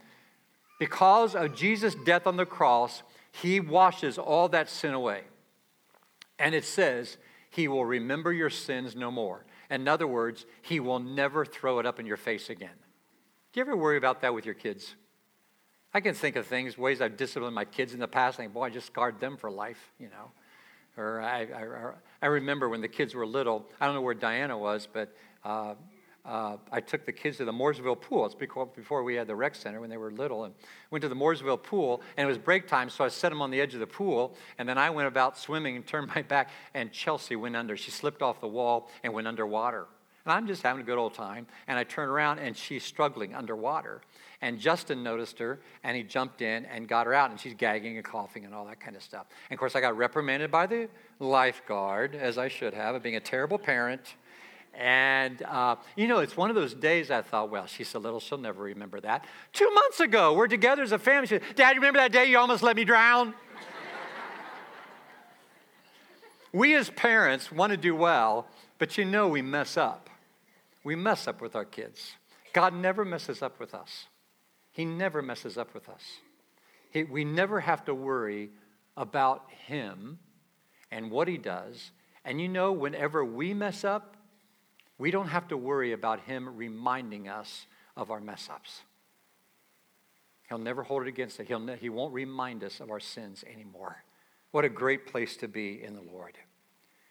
because 0.78 1.34
of 1.34 1.54
Jesus' 1.54 1.94
death 1.94 2.26
on 2.26 2.36
the 2.36 2.46
cross, 2.46 3.02
He 3.32 3.60
washes 3.60 4.18
all 4.18 4.48
that 4.50 4.68
sin 4.68 4.94
away. 4.94 5.22
And 6.38 6.54
it 6.54 6.64
says, 6.64 7.18
He 7.50 7.68
will 7.68 7.84
remember 7.84 8.32
your 8.32 8.50
sins 8.50 8.94
no 8.94 9.10
more. 9.10 9.44
In 9.70 9.88
other 9.88 10.06
words, 10.06 10.46
He 10.62 10.80
will 10.80 11.00
never 11.00 11.44
throw 11.44 11.78
it 11.78 11.86
up 11.86 11.98
in 11.98 12.06
your 12.06 12.16
face 12.16 12.48
again. 12.48 12.76
Do 13.52 13.60
you 13.60 13.62
ever 13.62 13.76
worry 13.76 13.96
about 13.96 14.20
that 14.22 14.34
with 14.34 14.46
your 14.46 14.54
kids? 14.54 14.94
I 15.92 16.00
can 16.00 16.14
think 16.14 16.36
of 16.36 16.46
things, 16.46 16.76
ways 16.76 17.00
I've 17.00 17.16
disciplined 17.16 17.54
my 17.54 17.64
kids 17.64 17.94
in 17.94 18.00
the 18.00 18.08
past, 18.08 18.36
think, 18.36 18.52
boy, 18.52 18.64
I 18.64 18.70
just 18.70 18.86
scarred 18.86 19.20
them 19.20 19.36
for 19.36 19.50
life, 19.50 19.92
you 19.98 20.08
know. 20.08 20.30
Or 20.98 21.20
I, 21.20 21.42
I, 21.42 21.92
I 22.20 22.26
remember 22.26 22.68
when 22.68 22.80
the 22.80 22.88
kids 22.88 23.14
were 23.14 23.24
little, 23.24 23.64
I 23.80 23.86
don't 23.86 23.94
know 23.94 24.00
where 24.00 24.14
Diana 24.14 24.58
was, 24.58 24.88
but 24.92 25.14
uh, 25.44 25.74
uh, 26.24 26.56
I 26.70 26.80
took 26.80 27.06
the 27.06 27.12
kids 27.12 27.38
to 27.38 27.44
the 27.44 27.52
Mooresville 27.52 28.00
pool. 28.00 28.26
It's 28.26 28.34
before 28.34 29.02
we 29.02 29.14
had 29.14 29.26
the 29.26 29.36
rec 29.36 29.54
center 29.54 29.80
when 29.80 29.88
they 29.88 29.96
were 29.96 30.10
little, 30.10 30.44
and 30.44 30.54
went 30.90 31.02
to 31.02 31.08
the 31.08 31.14
Mooresville 31.14 31.62
pool. 31.62 32.02
And 32.16 32.24
it 32.24 32.28
was 32.28 32.36
break 32.36 32.66
time, 32.66 32.90
so 32.90 33.04
I 33.04 33.08
set 33.08 33.30
them 33.30 33.40
on 33.40 33.50
the 33.50 33.60
edge 33.60 33.74
of 33.74 33.80
the 33.80 33.86
pool. 33.86 34.36
And 34.58 34.68
then 34.68 34.76
I 34.76 34.90
went 34.90 35.08
about 35.08 35.38
swimming 35.38 35.76
and 35.76 35.86
turned 35.86 36.08
my 36.14 36.22
back, 36.22 36.50
and 36.74 36.92
Chelsea 36.92 37.36
went 37.36 37.56
under. 37.56 37.76
She 37.76 37.90
slipped 37.90 38.20
off 38.20 38.40
the 38.40 38.48
wall 38.48 38.90
and 39.02 39.14
went 39.14 39.26
underwater. 39.26 39.86
And 40.24 40.32
I'm 40.32 40.46
just 40.46 40.62
having 40.62 40.82
a 40.82 40.84
good 40.84 40.98
old 40.98 41.14
time. 41.14 41.46
And 41.66 41.78
I 41.78 41.84
turn 41.84 42.08
around, 42.08 42.40
and 42.40 42.56
she's 42.56 42.84
struggling 42.84 43.34
underwater. 43.34 44.02
And 44.40 44.60
Justin 44.60 45.02
noticed 45.02 45.38
her, 45.40 45.58
and 45.82 45.96
he 45.96 46.04
jumped 46.04 46.42
in 46.42 46.64
and 46.66 46.86
got 46.86 47.06
her 47.06 47.14
out, 47.14 47.30
and 47.30 47.40
she's 47.40 47.54
gagging 47.54 47.96
and 47.96 48.04
coughing 48.04 48.44
and 48.44 48.54
all 48.54 48.66
that 48.66 48.78
kind 48.78 48.94
of 48.94 49.02
stuff. 49.02 49.26
And 49.50 49.56
of 49.56 49.58
course, 49.58 49.74
I 49.74 49.80
got 49.80 49.96
reprimanded 49.96 50.50
by 50.50 50.66
the 50.66 50.88
lifeguard, 51.18 52.14
as 52.14 52.38
I 52.38 52.46
should 52.46 52.72
have, 52.72 52.94
of 52.94 53.02
being 53.02 53.16
a 53.16 53.20
terrible 53.20 53.58
parent. 53.58 54.14
And, 54.74 55.42
uh, 55.42 55.74
you 55.96 56.06
know, 56.06 56.20
it's 56.20 56.36
one 56.36 56.50
of 56.50 56.56
those 56.56 56.72
days 56.72 57.10
I 57.10 57.22
thought, 57.22 57.50
well, 57.50 57.66
she's 57.66 57.88
so 57.88 57.98
little, 57.98 58.20
she'll 58.20 58.38
never 58.38 58.62
remember 58.62 59.00
that. 59.00 59.24
Two 59.52 59.68
months 59.72 59.98
ago, 59.98 60.34
we're 60.34 60.46
together 60.46 60.82
as 60.82 60.92
a 60.92 61.00
family. 61.00 61.26
She 61.26 61.34
said, 61.34 61.42
Dad, 61.56 61.70
you 61.70 61.80
remember 61.80 61.98
that 61.98 62.12
day 62.12 62.26
you 62.26 62.38
almost 62.38 62.62
let 62.62 62.76
me 62.76 62.84
drown? 62.84 63.34
we 66.52 66.76
as 66.76 66.90
parents 66.90 67.50
want 67.50 67.72
to 67.72 67.76
do 67.76 67.96
well, 67.96 68.46
but 68.78 68.96
you 68.96 69.04
know 69.04 69.26
we 69.26 69.42
mess 69.42 69.76
up. 69.76 70.08
We 70.84 70.94
mess 70.94 71.26
up 71.26 71.42
with 71.42 71.56
our 71.56 71.64
kids. 71.64 72.12
God 72.52 72.72
never 72.72 73.04
messes 73.04 73.42
up 73.42 73.58
with 73.58 73.74
us. 73.74 74.06
He 74.78 74.84
never 74.84 75.22
messes 75.22 75.58
up 75.58 75.74
with 75.74 75.88
us. 75.88 76.04
He, 76.92 77.02
we 77.02 77.24
never 77.24 77.58
have 77.58 77.84
to 77.86 77.94
worry 77.96 78.50
about 78.96 79.42
Him 79.66 80.20
and 80.92 81.10
what 81.10 81.26
He 81.26 81.36
does. 81.36 81.90
And 82.24 82.40
you 82.40 82.46
know, 82.46 82.70
whenever 82.70 83.24
we 83.24 83.52
mess 83.54 83.82
up, 83.82 84.16
we 84.96 85.10
don't 85.10 85.26
have 85.26 85.48
to 85.48 85.56
worry 85.56 85.90
about 85.90 86.20
Him 86.20 86.56
reminding 86.56 87.28
us 87.28 87.66
of 87.96 88.12
our 88.12 88.20
mess 88.20 88.48
ups. 88.48 88.82
He'll 90.48 90.58
never 90.58 90.84
hold 90.84 91.02
it 91.02 91.08
against 91.08 91.40
us. 91.40 91.48
He'll 91.48 91.58
ne- 91.58 91.76
he 91.76 91.88
won't 91.88 92.14
remind 92.14 92.62
us 92.62 92.78
of 92.78 92.88
our 92.92 93.00
sins 93.00 93.44
anymore. 93.52 94.04
What 94.52 94.64
a 94.64 94.68
great 94.68 95.08
place 95.08 95.36
to 95.38 95.48
be 95.48 95.82
in 95.82 95.96
the 95.96 96.02
Lord. 96.02 96.38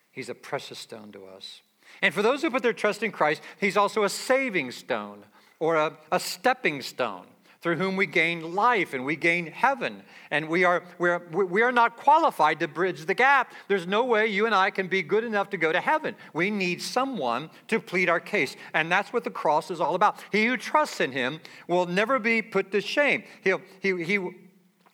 He's 0.10 0.30
a 0.30 0.36
precious 0.36 0.80
stone 0.80 1.12
to 1.12 1.26
us. 1.26 1.64
And 2.02 2.14
for 2.14 2.22
those 2.22 2.42
who 2.42 2.50
put 2.50 2.64
their 2.64 2.72
trust 2.72 3.04
in 3.04 3.12
Christ, 3.12 3.42
He's 3.60 3.76
also 3.76 4.06
a 4.06 4.10
saving 4.10 4.72
stone 4.72 5.26
or 5.60 5.76
a, 5.76 5.98
a 6.14 6.20
stepping 6.22 6.82
stone 6.82 7.26
through 7.62 7.76
whom 7.76 7.96
we 7.96 8.06
gain 8.06 8.54
life 8.54 8.94
and 8.94 9.04
we 9.04 9.16
gain 9.16 9.48
heaven. 9.48 10.04
And 10.32 10.48
we 10.48 10.64
are, 10.64 10.84
we, 11.00 11.10
are, 11.10 11.24
we 11.32 11.62
are 11.62 11.72
not 11.72 11.98
qualified 11.98 12.60
to 12.60 12.68
bridge 12.68 13.06
the 13.06 13.14
gap. 13.14 13.52
There's 13.68 13.88
no 13.88 14.06
way 14.06 14.28
you 14.28 14.46
and 14.46 14.54
I 14.54 14.70
can 14.70 14.88
be 14.88 15.02
good 15.02 15.24
enough 15.24 15.50
to 15.52 15.58
go 15.58 15.72
to 15.72 15.82
heaven. 15.82 16.16
We 16.34 16.52
need 16.52 16.82
someone 16.82 17.50
to 17.68 17.80
plead 17.80 18.10
our 18.10 18.20
case. 18.20 18.56
And 18.74 18.92
that's 18.92 19.12
what 19.12 19.24
the 19.24 19.32
cross 19.32 19.72
is 19.72 19.82
all 19.82 19.96
about. 19.96 20.24
He 20.32 20.46
who 20.46 20.58
trusts 20.58 21.00
in 21.00 21.12
him 21.12 21.40
will 21.68 21.86
never 21.86 22.20
be 22.20 22.42
put 22.42 22.72
to 22.72 22.82
shame. 22.82 23.24
He'll, 23.44 23.62
he, 23.80 24.04
he, 24.04 24.20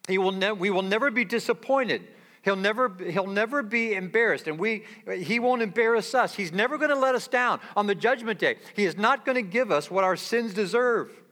he 0.08 0.18
will 0.18 0.32
ne- 0.32 0.52
we 0.52 0.70
will 0.70 0.82
never 0.82 1.12
be 1.12 1.26
disappointed. 1.26 2.08
He'll 2.44 2.58
never, 2.58 2.94
he'll 3.10 3.28
never 3.28 3.64
be 3.64 3.94
embarrassed, 3.94 4.50
and 4.50 4.60
we, 4.60 4.84
he 5.18 5.40
won't 5.40 5.62
embarrass 5.62 6.14
us. 6.14 6.36
He's 6.36 6.52
never 6.52 6.78
going 6.78 6.90
to 6.90 6.96
let 6.98 7.16
us 7.16 7.26
down 7.30 7.62
on 7.78 7.88
the 7.88 7.96
judgment 7.96 8.38
day. 8.38 8.58
He 8.76 8.84
is 8.84 8.98
not 8.98 9.26
going 9.26 9.38
to 9.38 9.42
give 9.42 9.72
us 9.72 9.90
what 9.90 10.04
our 10.04 10.18
sins 10.18 10.54
deserve. 10.54 11.23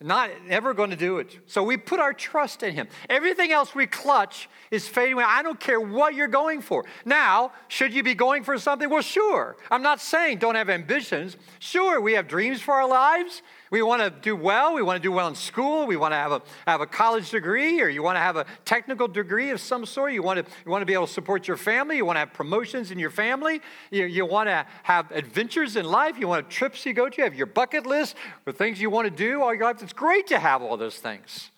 Not 0.00 0.30
ever 0.48 0.74
going 0.74 0.90
to 0.90 0.96
do 0.96 1.18
it. 1.18 1.36
So 1.46 1.64
we 1.64 1.76
put 1.76 1.98
our 1.98 2.12
trust 2.12 2.62
in 2.62 2.72
Him. 2.72 2.86
Everything 3.10 3.50
else 3.50 3.74
we 3.74 3.88
clutch 3.88 4.48
is 4.70 4.86
fading 4.86 5.14
away. 5.14 5.24
I 5.26 5.42
don't 5.42 5.58
care 5.58 5.80
what 5.80 6.14
you're 6.14 6.28
going 6.28 6.60
for. 6.60 6.84
Now, 7.04 7.50
should 7.66 7.92
you 7.92 8.04
be 8.04 8.14
going 8.14 8.44
for 8.44 8.56
something? 8.58 8.88
Well, 8.88 9.02
sure. 9.02 9.56
I'm 9.72 9.82
not 9.82 10.00
saying 10.00 10.38
don't 10.38 10.54
have 10.54 10.70
ambitions. 10.70 11.36
Sure, 11.58 12.00
we 12.00 12.12
have 12.12 12.28
dreams 12.28 12.60
for 12.60 12.74
our 12.74 12.88
lives. 12.88 13.42
We 13.70 13.82
want 13.82 14.02
to 14.02 14.10
do 14.10 14.34
well. 14.34 14.74
We 14.74 14.82
want 14.82 14.96
to 14.96 15.02
do 15.02 15.12
well 15.12 15.28
in 15.28 15.34
school. 15.34 15.86
We 15.86 15.96
want 15.96 16.12
to 16.12 16.16
have 16.16 16.32
a, 16.32 16.42
have 16.66 16.80
a 16.80 16.86
college 16.86 17.30
degree, 17.30 17.80
or 17.80 17.88
you 17.88 18.02
want 18.02 18.16
to 18.16 18.20
have 18.20 18.36
a 18.36 18.46
technical 18.64 19.08
degree 19.08 19.50
of 19.50 19.60
some 19.60 19.84
sort. 19.84 20.12
You 20.12 20.22
want 20.22 20.44
to, 20.44 20.52
you 20.64 20.70
want 20.70 20.82
to 20.82 20.86
be 20.86 20.94
able 20.94 21.06
to 21.06 21.12
support 21.12 21.46
your 21.46 21.56
family. 21.56 21.96
You 21.96 22.06
want 22.06 22.16
to 22.16 22.20
have 22.20 22.32
promotions 22.32 22.90
in 22.90 22.98
your 22.98 23.10
family. 23.10 23.60
You, 23.90 24.06
you 24.06 24.24
want 24.24 24.48
to 24.48 24.66
have 24.84 25.10
adventures 25.10 25.76
in 25.76 25.84
life. 25.84 26.18
You 26.18 26.28
want 26.28 26.48
trips 26.48 26.86
you 26.86 26.94
go 26.94 27.08
to. 27.08 27.16
You 27.18 27.24
have 27.24 27.34
your 27.34 27.46
bucket 27.46 27.86
list 27.86 28.16
for 28.44 28.52
things 28.52 28.80
you 28.80 28.90
want 28.90 29.06
to 29.06 29.10
do 29.10 29.42
all 29.42 29.54
your 29.54 29.64
life. 29.64 29.82
It's 29.82 29.92
great 29.92 30.26
to 30.28 30.38
have 30.38 30.62
all 30.62 30.76
those 30.76 30.98
things, 30.98 31.50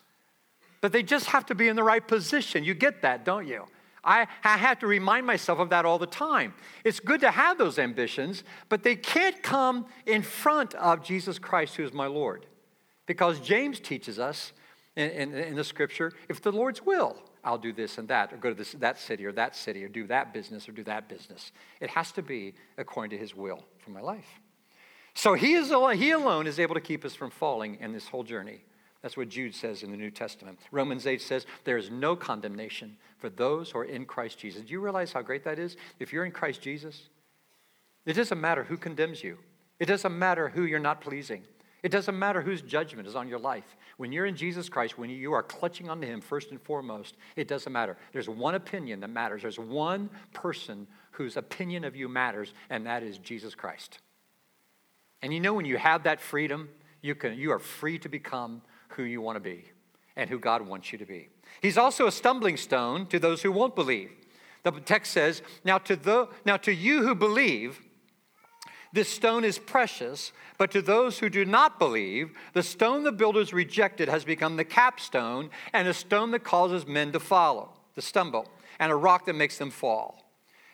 but 0.80 0.92
they 0.92 1.02
just 1.02 1.26
have 1.26 1.46
to 1.46 1.54
be 1.54 1.68
in 1.68 1.76
the 1.76 1.84
right 1.84 2.06
position. 2.06 2.64
You 2.64 2.74
get 2.74 3.02
that, 3.02 3.24
don't 3.24 3.46
you? 3.46 3.66
I, 4.02 4.26
I 4.44 4.56
have 4.56 4.78
to 4.80 4.86
remind 4.86 5.26
myself 5.26 5.58
of 5.58 5.70
that 5.70 5.84
all 5.84 5.98
the 5.98 6.06
time. 6.06 6.54
It's 6.84 7.00
good 7.00 7.20
to 7.20 7.30
have 7.30 7.58
those 7.58 7.78
ambitions, 7.78 8.44
but 8.68 8.82
they 8.82 8.96
can't 8.96 9.42
come 9.42 9.86
in 10.06 10.22
front 10.22 10.74
of 10.74 11.04
Jesus 11.04 11.38
Christ, 11.38 11.76
who 11.76 11.84
is 11.84 11.92
my 11.92 12.06
Lord. 12.06 12.46
Because 13.06 13.40
James 13.40 13.80
teaches 13.80 14.18
us 14.18 14.52
in, 14.96 15.10
in, 15.10 15.34
in 15.34 15.54
the 15.56 15.64
scripture 15.64 16.12
if 16.28 16.40
the 16.40 16.52
Lord's 16.52 16.84
will, 16.84 17.16
I'll 17.42 17.58
do 17.58 17.72
this 17.72 17.98
and 17.98 18.08
that, 18.08 18.32
or 18.32 18.36
go 18.36 18.50
to 18.50 18.54
this, 18.54 18.72
that 18.72 18.98
city 18.98 19.24
or 19.24 19.32
that 19.32 19.56
city, 19.56 19.84
or 19.84 19.88
do 19.88 20.06
that 20.06 20.32
business 20.32 20.68
or 20.68 20.72
do 20.72 20.84
that 20.84 21.08
business. 21.08 21.52
It 21.80 21.90
has 21.90 22.12
to 22.12 22.22
be 22.22 22.54
according 22.78 23.10
to 23.10 23.18
his 23.18 23.34
will 23.34 23.64
for 23.78 23.90
my 23.90 24.00
life. 24.00 24.28
So 25.14 25.34
he, 25.34 25.54
is, 25.54 25.68
he 25.68 26.10
alone 26.10 26.46
is 26.46 26.60
able 26.60 26.74
to 26.74 26.80
keep 26.80 27.04
us 27.04 27.14
from 27.14 27.30
falling 27.30 27.78
in 27.80 27.92
this 27.92 28.08
whole 28.08 28.22
journey. 28.22 28.62
That's 29.02 29.16
what 29.16 29.30
Jude 29.30 29.54
says 29.54 29.82
in 29.82 29.90
the 29.90 29.96
New 29.96 30.10
Testament. 30.10 30.58
Romans 30.70 31.06
8 31.06 31.22
says, 31.22 31.46
There 31.64 31.78
is 31.78 31.90
no 31.90 32.14
condemnation 32.14 32.96
for 33.18 33.30
those 33.30 33.70
who 33.70 33.78
are 33.78 33.84
in 33.84 34.04
Christ 34.04 34.38
Jesus. 34.38 34.62
Do 34.62 34.72
you 34.72 34.80
realize 34.80 35.12
how 35.12 35.22
great 35.22 35.44
that 35.44 35.58
is? 35.58 35.76
If 35.98 36.12
you're 36.12 36.26
in 36.26 36.32
Christ 36.32 36.60
Jesus, 36.60 37.08
it 38.04 38.12
doesn't 38.12 38.40
matter 38.40 38.64
who 38.64 38.76
condemns 38.76 39.22
you, 39.22 39.38
it 39.78 39.86
doesn't 39.86 40.18
matter 40.18 40.48
who 40.48 40.64
you're 40.64 40.78
not 40.78 41.00
pleasing. 41.00 41.42
It 41.82 41.90
doesn't 41.90 42.18
matter 42.18 42.42
whose 42.42 42.60
judgment 42.60 43.08
is 43.08 43.16
on 43.16 43.26
your 43.26 43.38
life. 43.38 43.76
When 43.96 44.12
you're 44.12 44.26
in 44.26 44.36
Jesus 44.36 44.68
Christ, 44.68 44.98
when 44.98 45.08
you 45.08 45.32
are 45.32 45.42
clutching 45.42 45.88
onto 45.88 46.06
Him 46.06 46.20
first 46.20 46.50
and 46.50 46.60
foremost, 46.60 47.16
it 47.36 47.48
doesn't 47.48 47.72
matter. 47.72 47.96
There's 48.12 48.28
one 48.28 48.54
opinion 48.54 49.00
that 49.00 49.08
matters. 49.08 49.42
There's 49.42 49.58
one 49.58 50.10
person 50.34 50.86
whose 51.12 51.38
opinion 51.38 51.84
of 51.84 51.96
you 51.96 52.08
matters, 52.08 52.52
and 52.68 52.86
that 52.86 53.02
is 53.02 53.16
Jesus 53.18 53.54
Christ. 53.54 53.98
And 55.22 55.32
you 55.32 55.40
know, 55.40 55.54
when 55.54 55.64
you 55.64 55.78
have 55.78 56.02
that 56.02 56.20
freedom, 56.20 56.68
you, 57.02 57.14
can, 57.14 57.38
you 57.38 57.50
are 57.52 57.58
free 57.58 57.98
to 58.00 58.08
become 58.08 58.62
who 58.90 59.02
you 59.02 59.20
want 59.20 59.36
to 59.36 59.40
be 59.40 59.64
and 60.16 60.28
who 60.28 60.38
God 60.38 60.62
wants 60.62 60.92
you 60.92 60.98
to 60.98 61.06
be. 61.06 61.28
He's 61.62 61.78
also 61.78 62.06
a 62.06 62.12
stumbling 62.12 62.56
stone 62.56 63.06
to 63.06 63.18
those 63.18 63.42
who 63.42 63.52
won't 63.52 63.74
believe. 63.74 64.10
The 64.62 64.72
text 64.72 65.12
says, 65.12 65.42
Now 65.64 65.78
to, 65.78 65.96
the, 65.96 66.28
now 66.44 66.56
to 66.58 66.72
you 66.72 67.02
who 67.02 67.14
believe, 67.14 67.80
this 68.92 69.08
stone 69.08 69.44
is 69.44 69.58
precious, 69.58 70.32
but 70.58 70.70
to 70.72 70.82
those 70.82 71.20
who 71.20 71.30
do 71.30 71.44
not 71.44 71.78
believe, 71.78 72.36
the 72.54 72.62
stone 72.62 73.04
the 73.04 73.12
builders 73.12 73.52
rejected 73.52 74.08
has 74.08 74.24
become 74.24 74.56
the 74.56 74.64
capstone 74.64 75.50
and 75.72 75.86
a 75.86 75.94
stone 75.94 76.32
that 76.32 76.44
causes 76.44 76.86
men 76.86 77.12
to 77.12 77.20
follow, 77.20 77.70
to 77.94 78.02
stumble, 78.02 78.48
and 78.78 78.90
a 78.90 78.96
rock 78.96 79.26
that 79.26 79.34
makes 79.34 79.58
them 79.58 79.70
fall. 79.70 80.24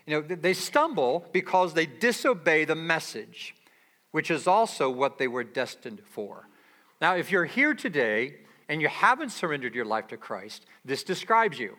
You 0.07 0.15
know, 0.15 0.37
they 0.37 0.55
stumble 0.55 1.27
because 1.33 1.75
they 1.75 1.85
disobey 1.85 2.65
the 2.65 2.75
message, 2.75 3.55
which 4.13 4.31
is 4.31 4.47
also 4.47 4.89
what 4.89 5.19
they 5.19 5.29
were 5.29 5.45
destined 5.45 6.01
for. 6.09 6.49
Now, 7.01 7.17
if 7.17 7.31
you're 7.31 7.45
here 7.45 7.75
today 7.75 8.37
and 8.69 8.81
you 8.81 8.89
haven't 8.89 9.31
surrendered 9.31 9.75
your 9.75 9.85
life 9.85 10.09
to 10.09 10.17
Christ, 10.17 10.67
this 10.85 11.05
describes 11.05 11.59
you. 11.59 11.77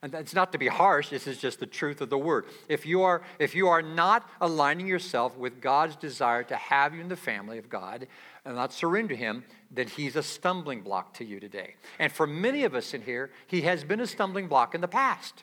And 0.00 0.12
that's 0.12 0.34
not 0.34 0.52
to 0.52 0.58
be 0.58 0.68
harsh, 0.68 1.08
this 1.08 1.26
is 1.26 1.38
just 1.38 1.58
the 1.58 1.66
truth 1.66 2.00
of 2.00 2.08
the 2.08 2.18
word. 2.18 2.46
If 2.68 2.86
you 2.86 3.02
are, 3.02 3.22
if 3.40 3.56
you 3.56 3.66
are 3.66 3.82
not 3.82 4.28
aligning 4.40 4.86
yourself 4.86 5.36
with 5.36 5.60
God's 5.60 5.96
desire 5.96 6.44
to 6.44 6.56
have 6.56 6.94
you 6.94 7.00
in 7.00 7.08
the 7.08 7.16
family 7.16 7.58
of 7.58 7.68
God 7.68 8.06
and 8.44 8.54
not 8.54 8.72
surrender 8.72 9.16
Him, 9.16 9.44
then 9.72 9.88
He's 9.88 10.14
a 10.14 10.22
stumbling 10.22 10.82
block 10.82 11.14
to 11.14 11.24
you 11.24 11.40
today. 11.40 11.74
And 11.98 12.12
for 12.12 12.28
many 12.28 12.62
of 12.62 12.76
us 12.76 12.94
in 12.94 13.02
here, 13.02 13.30
He 13.48 13.62
has 13.62 13.82
been 13.82 14.00
a 14.00 14.06
stumbling 14.06 14.46
block 14.46 14.72
in 14.72 14.80
the 14.80 14.88
past 14.88 15.42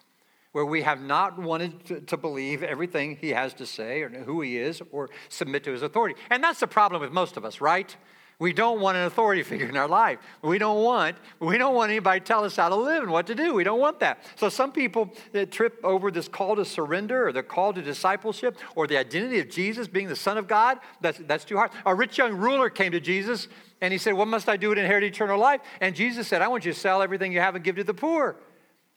where 0.54 0.66
we 0.66 0.84
have 0.84 1.02
not 1.02 1.38
wanted 1.38 1.84
to, 1.84 2.00
to, 2.00 2.16
believe 2.16 2.64
everything 2.64 3.18
he 3.18 3.32
has 3.32 3.54
to 3.54 3.66
say 3.66 4.02
or 4.02 4.08
who 4.08 4.40
he 4.40 4.58
is 4.58 4.82
or 4.94 5.10
submit 5.28 5.66
to 5.66 5.72
his 5.74 5.82
authority. 5.82 6.16
And 6.30 6.42
that's 6.42 6.62
the 6.62 6.68
problem 6.68 7.02
with 7.02 7.12
most 7.12 7.36
of 7.36 7.44
us, 7.44 7.60
right? 7.60 7.94
We 8.38 8.52
don't 8.52 8.82
want 8.82 8.98
an 8.98 9.06
authority 9.06 9.44
figure 9.44 9.68
in 9.68 9.78
our 9.78 9.88
life. 9.88 10.20
We 10.42 10.58
don't 10.58 10.84
want 10.84 11.16
we 11.40 11.58
don't 11.58 11.74
want 11.74 11.92
anybody 11.92 12.20
to 12.20 12.26
tell 12.26 12.44
us 12.44 12.56
how 12.56 12.68
to 12.70 12.76
live 12.76 13.04
and 13.04 13.12
what 13.12 13.28
to 13.28 13.36
do. 13.36 13.54
We 13.54 13.64
don't 13.64 13.80
want 13.80 14.00
that. 14.02 14.24
So 14.36 14.50
some 14.50 14.72
people 14.72 15.14
that 15.32 15.52
trip 15.52 15.80
over 15.84 16.12
this 16.12 16.28
call 16.28 16.58
to 16.58 16.66
surrender 16.66 17.28
or 17.28 17.32
the 17.32 17.44
call 17.44 17.74
to 17.74 17.82
discipleship 17.82 18.58
or 18.76 18.88
the 18.88 18.98
identity 18.98 19.40
of 19.40 19.50
Jesus 19.50 19.88
being 19.88 20.08
the 20.08 20.16
Son 20.16 20.38
of 20.38 20.48
God, 20.48 20.80
that's, 21.00 21.20
that's 21.20 21.46
too 21.46 21.56
hard. 21.56 21.72
A 21.86 21.96
rich 21.96 22.18
young 22.18 22.34
ruler 22.34 22.70
came 22.70 22.92
to 22.92 23.00
Jesus 23.00 23.48
and 23.80 23.94
he 23.94 23.98
said, 23.98 24.14
What 24.14 24.28
must 24.28 24.50
I 24.50 24.58
do 24.58 24.76
to 24.76 24.82
inherit 24.82 25.04
eternal 25.04 25.40
life? 25.40 25.62
And 25.80 25.96
Jesus 25.96 26.28
said, 26.28 26.42
I 26.42 26.50
want 26.50 26.66
you 26.66 26.74
to 26.74 26.80
sell 26.80 27.02
everything 27.02 27.32
you 27.32 27.40
have 27.40 27.56
and 27.56 27.64
give 27.64 27.78
to 27.78 27.84
the 27.84 27.94
poor. 27.94 28.36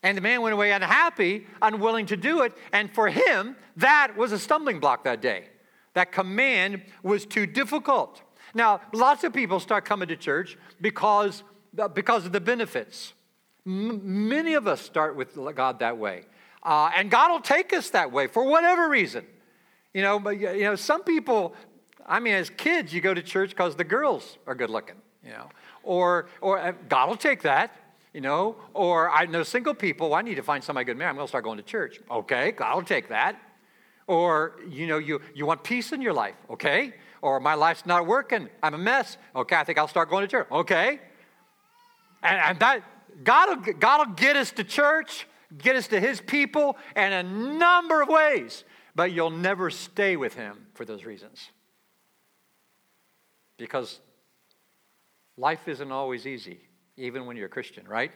And 0.02 0.16
the 0.16 0.23
man 0.23 0.42
went 0.42 0.54
away 0.54 0.73
unhappy, 0.73 1.47
unwilling 1.61 2.07
to 2.07 2.16
do 2.16 2.42
it. 2.42 2.52
And 2.73 2.92
for 2.92 3.09
him, 3.09 3.57
that 3.76 4.16
was 4.16 4.33
a 4.33 4.38
stumbling 4.38 4.80
block 4.80 5.04
that 5.04 5.21
day. 5.21 5.47
That 5.95 6.12
command 6.12 6.83
was 7.02 7.26
too 7.26 7.47
difficult. 7.47 8.23
Now, 8.55 8.81
lots 8.93 9.25
of 9.25 9.33
people 9.33 9.61
start 9.61 9.85
coming 9.85 10.09
to 10.09 10.17
church 10.17 10.57
because, 10.81 11.43
because 11.95 12.26
of 12.26 12.33
the 12.33 12.40
benefits. 12.40 13.12
M- 13.67 14.28
many 14.28 14.55
of 14.55 14.67
us 14.67 14.81
start 14.81 15.17
with 15.17 15.37
God 15.55 15.81
that 15.81 15.99
way. 15.99 16.25
Uh, 16.62 16.90
and 16.97 17.11
God 17.11 17.31
will 17.31 17.40
take 17.40 17.73
us 17.73 17.90
that 17.90 18.11
way 18.12 18.26
for 18.26 18.45
whatever 18.45 18.88
reason. 18.88 19.25
You 19.95 20.02
know, 20.02 20.19
but 20.19 20.38
you 20.38 20.62
know, 20.64 20.76
some 20.76 21.02
people, 21.02 21.55
I 22.07 22.21
mean, 22.21 22.35
as 22.35 22.50
kids, 22.50 22.93
you 22.93 23.00
go 23.00 23.14
to 23.14 23.23
church 23.23 23.50
because 23.50 23.76
the 23.76 23.85
girls 23.85 24.38
are 24.47 24.55
good 24.55 24.71
looking, 24.71 24.97
you 25.25 25.31
know. 25.31 25.49
Or, 25.83 26.28
or 26.40 26.59
uh, 26.59 26.73
God 26.88 27.09
will 27.09 27.17
take 27.17 27.43
that, 27.43 27.75
you 28.12 28.21
know. 28.21 28.57
Or 28.75 29.11
I 29.11 29.26
know 29.26 29.43
single 29.43 29.75
people, 29.75 30.11
well, 30.11 30.19
I 30.19 30.23
need 30.23 30.35
to 30.35 30.43
find 30.43 30.62
somebody 30.62 30.85
good 30.85 30.99
man. 30.99 31.09
I'm 31.09 31.14
going 31.14 31.26
to 31.26 31.31
start 31.31 31.45
going 31.45 31.57
to 31.57 31.64
church. 31.64 32.00
Okay, 32.11 32.52
God 32.52 32.75
will 32.76 32.83
take 32.83 33.09
that. 33.09 33.40
Or, 34.07 34.57
you 34.69 34.87
know, 34.87 34.99
you, 34.99 35.21
you 35.35 35.47
want 35.47 35.62
peace 35.62 35.93
in 35.93 36.02
your 36.02 36.12
life. 36.14 36.35
Okay, 36.50 36.95
or 37.22 37.40
my 37.40 37.54
life's 37.54 37.87
not 37.87 38.06
working. 38.06 38.48
I'm 38.62 38.75
a 38.75 38.78
mess. 38.78 39.16
Okay, 39.34 39.56
I 39.56 39.64
think 39.64 39.78
I'll 39.78 39.88
start 39.88 40.10
going 40.10 40.22
to 40.22 40.28
church. 40.28 40.46
Okay. 40.50 41.00
And, 42.22 42.38
and 42.38 42.58
that, 42.60 42.82
God 43.22 43.66
will, 43.66 43.72
God 43.75 44.08
will 44.08 44.14
get 44.14 44.37
us 44.37 44.50
to 44.52 44.64
church, 44.64 45.26
get 45.56 45.76
us 45.76 45.88
to 45.88 46.00
His 46.00 46.20
people 46.20 46.76
in 46.96 47.12
a 47.12 47.22
number 47.22 48.02
of 48.02 48.08
ways, 48.08 48.64
but 48.94 49.12
you'll 49.12 49.30
never 49.30 49.70
stay 49.70 50.16
with 50.16 50.34
Him 50.34 50.66
for 50.75 50.84
those 50.84 51.04
reasons. 51.04 51.50
Because 53.56 54.00
life 55.37 55.66
isn't 55.66 55.90
always 55.90 56.26
easy, 56.26 56.60
even 56.96 57.26
when 57.26 57.37
you're 57.37 57.46
a 57.46 57.50
Christian, 57.50 57.87
right? 57.87 58.12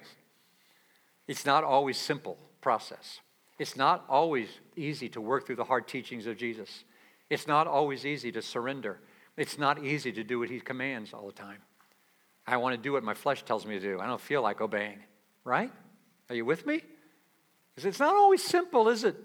It's 1.26 1.46
not 1.46 1.64
always 1.64 1.96
simple 1.96 2.38
process. 2.60 3.20
It's 3.58 3.76
not 3.76 4.04
always 4.08 4.48
easy 4.76 5.08
to 5.10 5.20
work 5.20 5.46
through 5.46 5.56
the 5.56 5.64
hard 5.64 5.86
teachings 5.86 6.26
of 6.26 6.36
Jesus. 6.36 6.84
It's 7.32 7.46
not 7.46 7.66
always 7.66 8.04
easy 8.04 8.30
to 8.32 8.42
surrender. 8.42 9.00
It's 9.38 9.56
not 9.56 9.82
easy 9.82 10.12
to 10.12 10.22
do 10.22 10.38
what 10.38 10.50
he 10.50 10.60
commands 10.60 11.14
all 11.14 11.24
the 11.24 11.32
time. 11.32 11.62
I 12.46 12.58
want 12.58 12.76
to 12.76 12.82
do 12.82 12.92
what 12.92 13.02
my 13.02 13.14
flesh 13.14 13.42
tells 13.42 13.64
me 13.64 13.78
to 13.78 13.80
do. 13.80 14.00
I 14.00 14.06
don't 14.06 14.20
feel 14.20 14.42
like 14.42 14.60
obeying, 14.60 14.98
right? 15.42 15.72
Are 16.28 16.34
you 16.34 16.44
with 16.44 16.66
me? 16.66 16.82
Because 17.70 17.86
it's 17.86 17.98
not 17.98 18.14
always 18.14 18.42
simple, 18.42 18.90
is 18.90 19.04
it? 19.04 19.16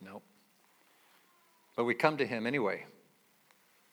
No. 0.00 0.22
But 1.74 1.82
we 1.82 1.94
come 1.94 2.16
to 2.18 2.24
him 2.24 2.46
anyway. 2.46 2.84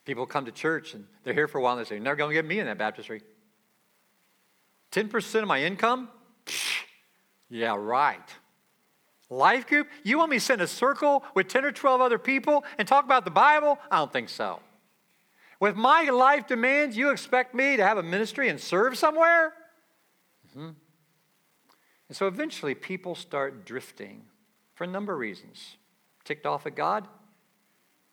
People 0.04 0.24
come 0.24 0.44
to 0.44 0.52
church 0.52 0.94
and 0.94 1.08
they're 1.24 1.34
here 1.34 1.48
for 1.48 1.58
a 1.58 1.60
while 1.60 1.76
and 1.76 1.84
they 1.84 1.88
say, 1.88 1.96
You're 1.96 2.04
never 2.04 2.14
going 2.14 2.30
to 2.30 2.34
get 2.34 2.44
me 2.44 2.60
in 2.60 2.66
that 2.66 2.78
baptistry. 2.78 3.20
10% 4.92 5.42
of 5.42 5.48
my 5.48 5.64
income? 5.64 6.08
Psh, 6.46 6.82
yeah, 7.50 7.74
right. 7.76 8.30
Life 9.30 9.66
group? 9.66 9.88
You 10.04 10.18
want 10.18 10.30
me 10.30 10.38
to 10.38 10.44
sit 10.44 10.54
in 10.54 10.60
a 10.60 10.66
circle 10.66 11.22
with 11.34 11.48
10 11.48 11.64
or 11.64 11.72
12 11.72 12.00
other 12.00 12.18
people 12.18 12.64
and 12.78 12.88
talk 12.88 13.04
about 13.04 13.24
the 13.24 13.30
Bible? 13.30 13.78
I 13.90 13.98
don't 13.98 14.12
think 14.12 14.28
so. 14.28 14.60
With 15.60 15.76
my 15.76 16.04
life 16.04 16.46
demands, 16.46 16.96
you 16.96 17.10
expect 17.10 17.54
me 17.54 17.76
to 17.76 17.84
have 17.84 17.98
a 17.98 18.02
ministry 18.02 18.48
and 18.48 18.60
serve 18.60 18.96
somewhere? 18.96 19.52
Mm-hmm. 20.50 20.70
And 22.08 22.16
so 22.16 22.26
eventually 22.26 22.74
people 22.74 23.14
start 23.14 23.66
drifting 23.66 24.22
for 24.74 24.84
a 24.84 24.86
number 24.86 25.12
of 25.12 25.18
reasons. 25.18 25.76
Ticked 26.24 26.46
off 26.46 26.66
at 26.66 26.76
God, 26.76 27.08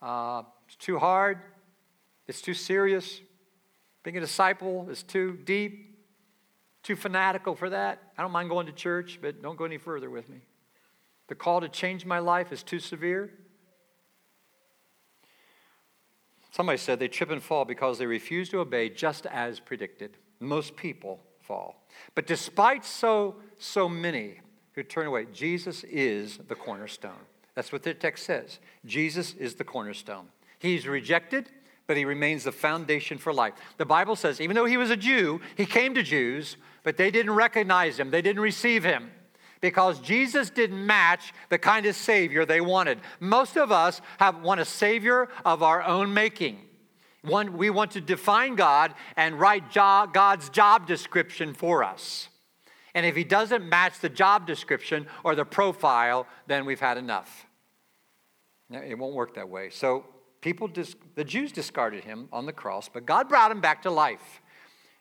uh, 0.01 0.43
it's 0.67 0.75
too 0.77 1.00
hard, 1.00 1.39
it's 2.27 2.41
too 2.41 2.53
serious, 2.53 3.19
being 4.03 4.17
a 4.17 4.22
disciple 4.22 4.88
is 4.89 5.04
too 5.04 5.38
deep, 5.43 5.97
too 6.84 6.95
fanatical 6.95 7.56
for 7.56 7.69
that. 7.71 8.01
I 8.17 8.21
don't 8.21 8.32
mind 8.32 8.49
going 8.49 8.67
to 8.67 8.71
church, 8.71 9.19
but 9.21 9.41
don't 9.41 9.58
go 9.58 9.65
any 9.65 9.78
further 9.78 10.10
with 10.10 10.30
me. 10.30 10.41
The 11.27 11.35
call 11.35 11.61
to 11.61 11.69
change 11.69 12.05
my 12.05 12.19
life 12.19 12.51
is 12.51 12.63
too 12.63 12.79
severe. 12.79 13.31
Somebody 16.51 16.77
said 16.77 16.99
they 16.99 17.07
trip 17.07 17.31
and 17.31 17.43
fall 17.43 17.65
because 17.65 17.97
they 17.97 18.05
refuse 18.05 18.49
to 18.49 18.59
obey 18.59 18.89
just 18.89 19.25
as 19.25 19.59
predicted. 19.59 20.17
Most 20.39 20.75
people 20.75 21.21
fall. 21.41 21.85
But 22.13 22.27
despite 22.27 22.85
so 22.85 23.35
so 23.57 23.89
many 23.89 24.39
who 24.73 24.83
turn 24.83 25.07
away, 25.07 25.27
Jesus 25.33 25.83
is 25.85 26.39
the 26.47 26.55
cornerstone. 26.55 27.19
That's 27.55 27.71
what 27.71 27.83
the 27.83 27.93
text 27.93 28.25
says. 28.25 28.59
Jesus 28.85 29.33
is 29.33 29.55
the 29.55 29.63
cornerstone. 29.63 30.27
He's 30.59 30.88
rejected, 30.88 31.49
but 31.88 31.97
he 31.97 32.05
remains 32.05 32.43
the 32.43 32.51
foundation 32.51 33.17
for 33.17 33.33
life. 33.33 33.53
The 33.77 33.85
Bible 33.85 34.15
says 34.15 34.39
even 34.39 34.55
though 34.55 34.65
he 34.65 34.77
was 34.77 34.91
a 34.91 34.97
Jew, 34.97 35.41
he 35.55 35.65
came 35.65 35.93
to 35.95 36.03
Jews, 36.03 36.57
but 36.83 36.97
they 36.97 37.11
didn't 37.11 37.33
recognize 37.33 37.99
him. 37.99 38.11
They 38.11 38.21
didn't 38.21 38.41
receive 38.41 38.83
him 38.83 39.11
because 39.62 40.00
Jesus 40.00 40.50
didn't 40.50 40.86
match 40.86 41.34
the 41.50 41.58
kind 41.58 41.86
of 41.86 41.96
Savior 41.96 42.46
they 42.46 42.62
wanted. 42.62 43.00
Most 43.20 43.58
of 43.58 43.72
us 43.72 44.02
have 44.20 44.41
want 44.41 44.60
a 44.60 44.65
Savior 44.65 45.30
of 45.44 45.63
our 45.63 45.84
own 45.84 46.13
making. 46.13 46.60
One, 47.24 47.58
we 47.58 47.70
want 47.70 47.91
to 47.91 48.02
define 48.02 48.56
God 48.56 48.94
and 49.15 49.39
write 49.39 49.72
job, 49.72 50.13
God's 50.13 50.50
job 50.50 50.88
description 50.88 51.54
for 51.54 51.84
us. 51.84 52.30
And 52.94 53.06
if 53.06 53.15
He 53.15 53.24
doesn't 53.24 53.68
match 53.68 54.00
the 54.00 54.10
job 54.10 54.46
description 54.46 55.08
or 55.24 55.36
the 55.36 55.46
profile, 55.46 56.28
then 56.48 56.65
we've 56.65 56.80
had 56.80 56.98
enough. 56.98 57.46
It 58.72 58.98
won't 58.98 59.13
work 59.13 59.36
that 59.36 59.50
way. 59.50 59.70
So 59.70 60.06
people, 60.41 60.68
dis- 60.68 60.96
the 61.15 61.24
Jews 61.24 61.52
discarded 61.52 62.04
him 62.04 62.30
on 62.32 62.46
the 62.46 62.54
cross, 62.54 62.89
but 62.89 63.06
God 63.06 63.30
brought 63.30 63.52
him 63.52 63.62
back 63.62 63.84
to 63.84 63.91
life. 63.91 64.41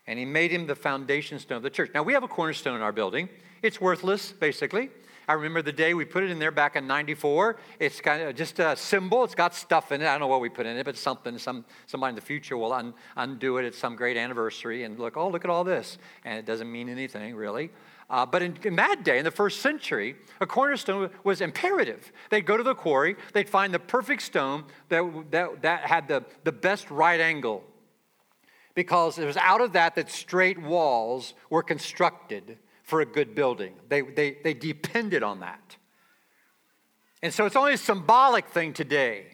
And 0.07 0.19
he 0.19 0.27
made 0.27 0.51
him 0.51 0.67
the 0.67 0.75
foundation 0.75 1.39
stone 1.39 1.57
of 1.57 1.63
the 1.63 1.71
church. 1.71 1.91
Now, 1.95 2.03
we 2.03 2.13
have 2.13 2.23
a 2.23 2.29
cornerstone 2.29 2.77
in 2.77 2.83
our 2.83 2.93
building. 2.93 3.29
It's 3.65 3.81
worthless, 3.81 4.31
basically. 4.31 4.91
I 5.27 5.33
remember 5.33 5.63
the 5.63 5.73
day 5.73 5.95
we 5.95 6.05
put 6.05 6.23
it 6.23 6.31
in 6.31 6.39
there 6.39 6.51
back 6.51 6.77
in 6.77 6.87
94. 6.87 7.57
It's 7.81 7.99
kind 7.99 8.21
of 8.21 8.37
just 8.37 8.59
a 8.59 8.77
symbol. 8.77 9.25
It's 9.25 9.35
got 9.35 9.55
stuff 9.55 9.91
in 9.91 10.03
it. 10.03 10.07
I 10.07 10.11
don't 10.11 10.21
know 10.21 10.27
what 10.27 10.43
we 10.43 10.51
put 10.51 10.67
in 10.67 10.77
it, 10.77 10.85
but 10.85 10.99
something. 10.99 11.39
Some, 11.39 11.65
somebody 11.87 12.11
in 12.11 12.15
the 12.15 12.21
future 12.21 12.59
will 12.59 12.75
un, 12.75 12.93
undo 13.17 13.57
it 13.57 13.65
at 13.65 13.75
some 13.75 13.97
great 13.97 14.19
anniversary 14.19 14.83
and 14.83 14.99
look, 14.99 15.17
oh, 15.17 15.31
look 15.31 15.47
at 15.47 15.51
all 15.51 15.65
this. 15.65 15.97
And 16.27 16.39
it 16.39 16.45
doesn't 16.45 16.71
mean 16.71 16.91
anything, 16.91 17.35
really. 17.35 17.71
Uh, 18.11 18.27
but 18.27 18.43
in, 18.43 18.59
in, 18.65 18.77
that 18.77 19.03
day, 19.03 19.17
in 19.17 19.25
the 19.25 19.31
first 19.31 19.63
century, 19.63 20.17
a 20.43 20.47
cornerstone 20.47 21.09
was 21.25 21.41
imperative. 21.41 22.13
They'd 22.29 22.45
go 22.45 22.59
to 22.59 22.63
the 22.63 22.75
quarry, 22.75 23.17
they'd 23.33 23.49
find 23.49 23.73
the 23.73 23.79
perfect 23.79 24.21
stone 24.21 24.65
that, 24.91 25.25
that, 25.31 25.63
that 25.63 25.81
had 25.87 26.07
the, 26.07 26.23
the 26.45 26.53
best 26.53 26.91
right 26.91 27.19
angle. 27.19 27.65
Because 28.75 29.19
it 29.19 29.25
was 29.25 29.39
out 29.39 29.63
of 29.63 29.73
that 29.73 29.95
that 29.95 30.11
straight 30.11 30.61
walls 30.61 31.33
were 31.49 31.63
constructed 31.63 32.59
for 32.85 33.01
a 33.01 33.07
good 33.07 33.35
building. 33.35 33.75
They, 33.89 34.03
they, 34.03 34.37
they 34.45 34.55
depended 34.55 35.23
on 35.23 35.41
that. 35.41 35.77
And 37.23 37.33
so 37.33 37.47
it's 37.47 37.57
only 37.57 37.73
a 37.73 37.79
symbolic 37.79 38.49
thing 38.49 38.75
today. 38.75 39.27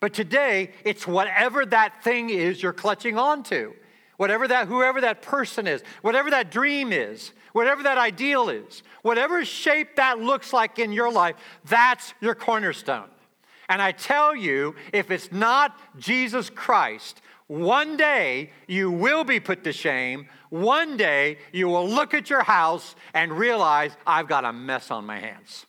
But 0.00 0.14
today, 0.14 0.70
it's 0.84 1.06
whatever 1.06 1.66
that 1.66 2.02
thing 2.02 2.30
is 2.30 2.62
you're 2.62 2.72
clutching 2.72 3.18
onto. 3.18 3.74
Whatever 4.16 4.46
that, 4.48 4.68
whoever 4.68 5.00
that 5.00 5.22
person 5.22 5.66
is, 5.66 5.82
whatever 6.02 6.30
that 6.30 6.50
dream 6.50 6.92
is, 6.92 7.32
whatever 7.52 7.82
that 7.82 7.98
ideal 7.98 8.48
is, 8.48 8.84
whatever 9.02 9.44
shape 9.44 9.96
that 9.96 10.20
looks 10.20 10.52
like 10.52 10.78
in 10.78 10.92
your 10.92 11.10
life, 11.10 11.34
that's 11.64 12.14
your 12.20 12.34
cornerstone. 12.34 13.08
And 13.68 13.82
I 13.82 13.92
tell 13.92 14.36
you, 14.36 14.74
if 14.92 15.10
it's 15.10 15.32
not 15.32 15.78
Jesus 15.98 16.50
Christ, 16.50 17.20
one 17.52 17.98
day 17.98 18.50
you 18.66 18.90
will 18.90 19.24
be 19.24 19.38
put 19.38 19.62
to 19.64 19.74
shame. 19.74 20.26
One 20.48 20.96
day 20.96 21.36
you 21.52 21.68
will 21.68 21.86
look 21.86 22.14
at 22.14 22.30
your 22.30 22.42
house 22.42 22.96
and 23.12 23.30
realize, 23.30 23.94
I've 24.06 24.26
got 24.26 24.46
a 24.46 24.54
mess 24.54 24.90
on 24.90 25.04
my 25.04 25.18
hands. 25.18 25.66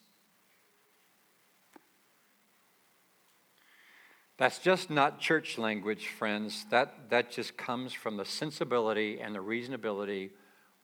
That's 4.38 4.60
just 4.60 4.90
not 4.90 5.20
church 5.20 5.58
language, 5.58 6.08
friends. 6.08 6.66
That, 6.70 7.10
that 7.10 7.32
just 7.32 7.58
comes 7.58 7.92
from 7.92 8.16
the 8.16 8.24
sensibility 8.24 9.20
and 9.20 9.36
the 9.36 9.44
reasonability 9.44 10.30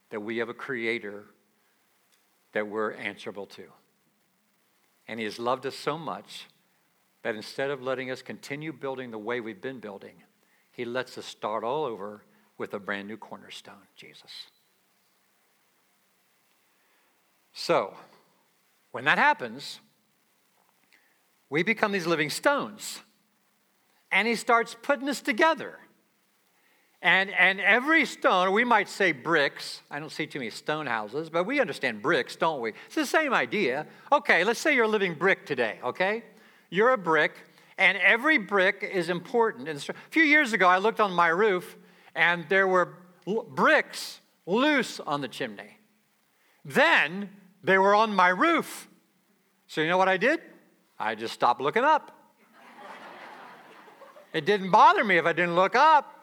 that 0.09 0.19
we 0.19 0.39
have 0.39 0.49
a 0.49 0.53
creator 0.53 1.23
that 2.51 2.67
we're 2.67 2.91
answerable 2.91 3.45
to. 3.45 3.63
And 5.07 5.17
he 5.17 5.23
has 5.23 5.39
loved 5.39 5.65
us 5.65 5.75
so 5.75 5.97
much 5.97 6.47
that 7.23 7.35
instead 7.35 7.69
of 7.69 7.81
letting 7.81 8.11
us 8.11 8.21
continue 8.21 8.73
building 8.73 9.11
the 9.11 9.17
way 9.17 9.39
we've 9.39 9.61
been 9.61 9.79
building, 9.79 10.23
he 10.79 10.85
lets 10.85 11.17
us 11.17 11.25
start 11.25 11.65
all 11.65 11.83
over 11.83 12.23
with 12.57 12.73
a 12.73 12.79
brand 12.79 13.05
new 13.05 13.17
cornerstone, 13.17 13.85
Jesus. 13.97 14.31
So, 17.51 17.93
when 18.91 19.03
that 19.03 19.17
happens, 19.17 19.81
we 21.49 21.63
become 21.63 21.91
these 21.91 22.07
living 22.07 22.29
stones. 22.29 23.01
And 24.09 24.25
he 24.25 24.35
starts 24.35 24.73
putting 24.81 25.09
us 25.09 25.19
together. 25.19 25.79
And, 27.01 27.29
and 27.31 27.59
every 27.59 28.05
stone, 28.05 28.53
we 28.53 28.63
might 28.63 28.87
say 28.87 29.11
bricks. 29.11 29.81
I 29.91 29.99
don't 29.99 30.13
see 30.13 30.27
too 30.27 30.39
many 30.39 30.49
stone 30.49 30.85
houses, 30.85 31.29
but 31.29 31.43
we 31.43 31.59
understand 31.59 32.01
bricks, 32.01 32.37
don't 32.37 32.61
we? 32.61 32.71
It's 32.85 32.95
the 32.95 33.05
same 33.05 33.33
idea. 33.33 33.85
Okay, 34.13 34.45
let's 34.45 34.61
say 34.61 34.75
you're 34.75 34.85
a 34.85 34.87
living 34.87 35.15
brick 35.15 35.45
today, 35.45 35.81
okay? 35.83 36.23
You're 36.69 36.91
a 36.91 36.97
brick, 36.97 37.33
and 37.79 37.97
every 37.97 38.37
brick 38.37 38.83
is 38.83 39.09
important. 39.09 39.69
And 39.69 39.79
a 39.89 39.93
few 40.11 40.23
years 40.23 40.53
ago, 40.53 40.67
I 40.67 40.77
looked 40.77 40.99
on 40.99 41.13
my 41.13 41.29
roof, 41.29 41.77
and 42.13 42.45
there 42.49 42.67
were 42.67 42.93
bricks 43.49 44.19
loose 44.45 44.99
on 44.99 45.21
the 45.21 45.27
chimney. 45.29 45.77
Then 46.65 47.29
they 47.63 47.77
were 47.77 47.95
on 47.95 48.13
my 48.13 48.27
roof. 48.27 48.89
So 49.67 49.81
you 49.81 49.87
know 49.87 49.97
what 49.97 50.09
I 50.09 50.17
did? 50.17 50.41
I 50.99 51.15
just 51.15 51.33
stopped 51.33 51.61
looking 51.61 51.85
up. 51.85 52.11
it 54.33 54.45
didn't 54.45 54.71
bother 54.71 55.03
me 55.03 55.17
if 55.17 55.25
I 55.25 55.31
didn't 55.31 55.55
look 55.55 55.75
up. 55.75 56.19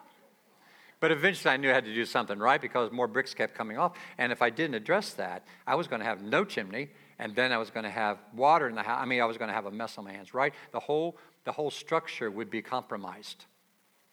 But 0.99 1.11
eventually 1.11 1.53
I 1.53 1.57
knew 1.57 1.69
I 1.69 1.73
had 1.73 1.85
to 1.85 1.93
do 1.93 2.05
something 2.05 2.39
right 2.39 2.59
because 2.59 2.91
more 2.91 3.07
bricks 3.07 3.33
kept 3.33 3.55
coming 3.55 3.77
off. 3.77 3.93
And 4.17 4.31
if 4.31 4.41
I 4.41 4.49
didn't 4.49 4.75
address 4.75 5.13
that, 5.13 5.45
I 5.65 5.75
was 5.75 5.87
going 5.87 5.99
to 5.99 6.05
have 6.05 6.21
no 6.21 6.43
chimney, 6.43 6.89
and 7.19 7.35
then 7.35 7.51
I 7.51 7.57
was 7.57 7.69
going 7.69 7.83
to 7.83 7.89
have 7.89 8.17
water 8.33 8.67
in 8.67 8.75
the 8.75 8.83
house. 8.83 8.99
I 9.01 9.05
mean, 9.05 9.21
I 9.21 9.25
was 9.25 9.37
going 9.37 9.49
to 9.49 9.53
have 9.53 9.65
a 9.65 9.71
mess 9.71 9.97
on 9.97 10.05
my 10.05 10.13
hands, 10.13 10.33
right? 10.33 10.53
The 10.71 10.79
whole, 10.79 11.17
the 11.47 11.53
whole 11.53 11.71
structure 11.71 12.29
would 12.29 12.49
be 12.49 12.61
compromised. 12.61 13.45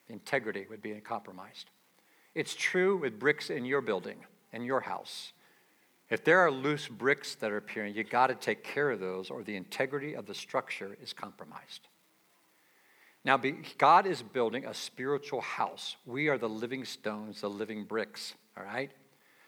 Integrity 0.09 0.67
would 0.71 0.81
be 0.81 0.93
compromised. 1.01 1.69
It's 2.33 2.55
true 2.55 2.97
with 2.97 3.19
bricks 3.19 3.51
in 3.51 3.65
your 3.65 3.81
building, 3.81 4.19
in 4.53 4.63
your 4.63 4.79
house. 4.79 5.33
If 6.11 6.23
there 6.23 6.39
are 6.39 6.51
loose 6.53 6.87
bricks 6.87 7.35
that 7.35 7.51
are 7.51 7.57
appearing, 7.57 7.97
you 7.97 8.05
got 8.05 8.29
to 8.29 8.37
take 8.37 8.63
care 8.63 8.89
of 8.89 9.01
those, 9.01 9.31
or 9.31 9.43
the 9.43 9.57
integrity 9.57 10.15
of 10.15 10.27
the 10.27 10.35
structure 10.35 10.97
is 11.03 11.13
compromised. 11.13 11.89
Now, 13.25 13.41
God 13.79 14.07
is 14.07 14.23
building 14.23 14.65
a 14.65 14.73
spiritual 14.73 15.41
house. 15.41 15.97
We 16.07 16.29
are 16.29 16.39
the 16.39 16.49
living 16.49 16.85
stones, 16.85 17.41
the 17.41 17.51
living 17.51 17.83
bricks, 17.83 18.35
all 18.57 18.63
right? 18.63 18.93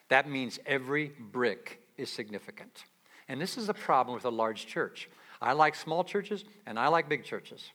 That 0.09 0.29
means 0.29 0.59
every 0.66 1.12
brick 1.20 1.83
is 1.96 2.11
significant. 2.11 2.83
And 3.29 3.40
this 3.40 3.57
is 3.57 3.68
a 3.68 3.75
problem 3.75 4.16
with 4.16 4.25
a 4.25 4.31
large 4.31 4.66
church. 4.66 5.09
I 5.40 5.53
like 5.53 5.75
small 5.75 6.05
churches 6.05 6.44
and 6.66 6.79
I 6.79 6.88
like 6.88 7.09
big 7.09 7.25
churches. 7.25 7.70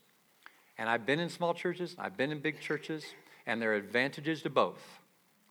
And 0.77 0.89
I've 0.89 1.05
been 1.05 1.19
in 1.19 1.29
small 1.29 1.53
churches, 1.53 1.95
I've 1.99 2.17
been 2.17 2.31
in 2.31 2.39
big 2.39 2.59
churches, 2.59 3.05
and 3.45 3.61
there 3.61 3.71
are 3.73 3.75
advantages 3.75 4.41
to 4.43 4.49
both. 4.49 4.81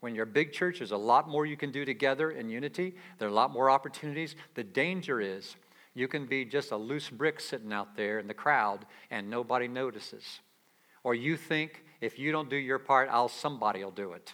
When 0.01 0.15
you're 0.15 0.25
a 0.25 0.27
big 0.27 0.53
church, 0.53 0.79
there's 0.79 0.93
a 0.93 0.97
lot 0.97 1.29
more 1.29 1.45
you 1.45 1.57
can 1.57 1.71
do 1.71 1.85
together 1.85 2.31
in 2.31 2.49
unity. 2.49 2.95
There 3.19 3.29
are 3.29 3.31
a 3.31 3.35
lot 3.35 3.53
more 3.53 3.71
opportunities. 3.71 4.35
The 4.55 4.65
danger 4.65 5.21
is 5.21 5.57
you 5.95 6.09
can 6.09 6.27
be 6.27 6.45
just 6.45 6.71
a 6.71 6.77
loose 6.77 7.11
brick 7.11 7.39
sitting 7.39 7.73
out 7.73 7.97
there 7.97 8.19
in 8.19 8.27
the 8.27 8.35
crowd 8.35 8.87
and 9.11 9.29
nobody 9.29 9.69
notices. 9.69 10.41
Or 11.05 11.15
you 11.15 11.37
think 11.37 11.85
if 12.01 12.19
you 12.19 12.33
don't 12.33 12.49
do 12.49 12.57
your 12.57 12.79
part, 12.79 13.09
I'll 13.11 13.29
somebody 13.29 13.85
will 13.85 13.91
do 13.91 14.13
it. 14.13 14.33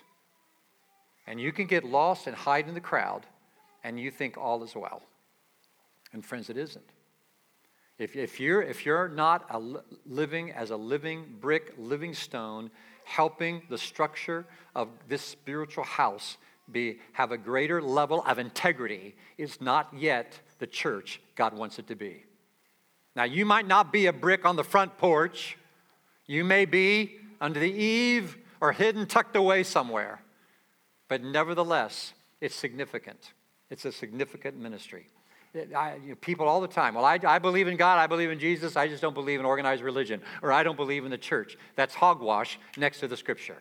And 1.27 1.41
you 1.41 1.51
can 1.51 1.67
get 1.67 1.85
lost 1.85 2.29
and 2.29 2.37
hide 2.37 2.69
in 2.69 2.75
the 2.75 2.81
crowd 2.81 3.27
and 3.83 3.99
you 3.99 4.11
think 4.11 4.39
all 4.39 4.63
is 4.63 4.75
well. 4.75 5.03
And 6.13 6.25
friends, 6.25 6.49
it 6.49 6.57
isn't. 6.57 6.85
If, 7.99 8.15
if, 8.15 8.41
you're, 8.41 8.63
if 8.63 8.85
you're 8.85 9.09
not 9.09 9.47
a, 9.51 9.61
living 10.05 10.53
as 10.53 10.71
a 10.71 10.77
living 10.77 11.37
brick, 11.41 11.75
living 11.79 12.13
stone, 12.13 12.71
helping 13.05 13.63
the 13.71 13.79
structure 13.79 14.47
of 14.75 14.89
this 15.09 15.23
spiritual 15.23 15.85
house 15.85 16.37
be, 16.71 16.99
have 17.13 17.33
a 17.33 17.39
greater 17.39 17.81
level 17.81 18.23
of 18.27 18.39
integrity, 18.39 19.15
it's 19.39 19.61
not 19.61 19.89
yet 19.97 20.39
the 20.59 20.67
church 20.67 21.21
God 21.37 21.55
wants 21.55 21.79
it 21.79 21.87
to 21.89 21.95
be. 21.95 22.25
Now, 23.15 23.25
you 23.25 23.47
might 23.47 23.67
not 23.67 23.93
be 23.93 24.07
a 24.07 24.13
brick 24.13 24.45
on 24.45 24.57
the 24.57 24.65
front 24.65 24.99
porch. 24.99 25.57
You 26.27 26.45
may 26.45 26.67
be 26.67 27.17
under 27.41 27.59
the 27.59 27.73
eave 27.73 28.37
or 28.61 28.73
hidden, 28.73 29.07
tucked 29.07 29.37
away 29.37 29.63
somewhere. 29.63 30.21
But 31.09 31.23
nevertheless, 31.23 32.13
it's 32.43 32.55
significant. 32.55 33.33
It's 33.71 33.87
a 33.87 33.93
significant 33.93 34.59
ministry. 34.59 35.07
I, 35.75 35.97
you 36.03 36.11
know, 36.11 36.15
people 36.17 36.47
all 36.47 36.61
the 36.61 36.69
time, 36.69 36.95
well, 36.95 37.05
I, 37.05 37.19
I 37.27 37.39
believe 37.39 37.69
in 37.69 37.77
God, 37.77 37.99
I 37.99 38.07
believe 38.07 38.31
in 38.31 38.39
Jesus, 38.39 38.77
I 38.77 38.89
just 38.89 39.03
don't 39.03 39.15
believe 39.15 39.41
in 39.41 39.47
organized 39.47 39.83
religion, 39.83 40.21
or 40.43 40.53
I 40.53 40.63
don't 40.63 40.77
believe 40.77 41.05
in 41.05 41.11
the 41.11 41.19
church. 41.19 41.57
That's 41.77 41.95
hogwash 41.95 42.59
next 42.77 43.01
to 43.01 43.09
the 43.09 43.17
scripture. 43.17 43.57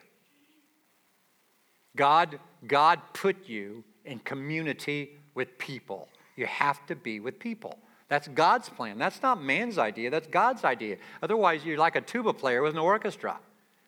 God, 1.94 2.38
God 2.66 3.00
put 3.12 3.48
you 3.48 3.82
in 4.04 4.18
community 4.20 5.10
with 5.34 5.58
people. 5.58 6.08
You 6.36 6.46
have 6.46 6.84
to 6.86 6.94
be 6.94 7.20
with 7.20 7.38
people. 7.38 7.78
That's 8.08 8.28
God's 8.28 8.68
plan. 8.68 8.98
That's 8.98 9.22
not 9.22 9.42
man's 9.42 9.78
idea, 9.78 10.10
that's 10.10 10.28
God's 10.28 10.64
idea. 10.64 10.98
Otherwise, 11.22 11.64
you're 11.64 11.78
like 11.78 11.96
a 11.96 12.00
tuba 12.00 12.32
player 12.32 12.62
with 12.62 12.72
an 12.72 12.78
orchestra 12.78 13.38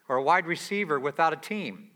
or 0.09 0.17
a 0.17 0.23
wide 0.23 0.47
receiver 0.47 0.99
without 0.99 1.33
a 1.33 1.37
team. 1.37 1.91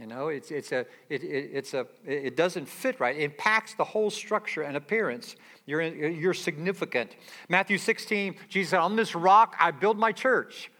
You 0.00 0.06
know, 0.06 0.28
it's, 0.28 0.50
it's 0.50 0.72
a, 0.72 0.86
it, 1.10 1.22
it, 1.22 1.50
it's 1.52 1.74
a, 1.74 1.86
it 2.06 2.34
doesn't 2.34 2.66
fit 2.66 2.98
right. 3.00 3.14
It 3.14 3.22
impacts 3.22 3.74
the 3.74 3.84
whole 3.84 4.08
structure 4.08 4.62
and 4.62 4.74
appearance. 4.74 5.36
You're, 5.66 5.82
you're 5.82 6.32
significant. 6.32 7.14
Matthew 7.50 7.76
16, 7.76 8.34
Jesus 8.48 8.70
said, 8.70 8.80
On 8.80 8.96
this 8.96 9.14
rock 9.14 9.54
I 9.60 9.72
build 9.72 9.98
my 9.98 10.12
church. 10.12 10.70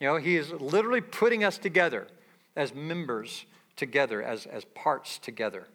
You 0.00 0.08
know, 0.08 0.16
he 0.16 0.36
is 0.36 0.50
literally 0.52 1.02
putting 1.02 1.44
us 1.44 1.58
together 1.58 2.08
as 2.56 2.74
members 2.74 3.44
together, 3.76 4.22
as, 4.22 4.46
as 4.46 4.64
parts 4.64 5.18
together. 5.18 5.68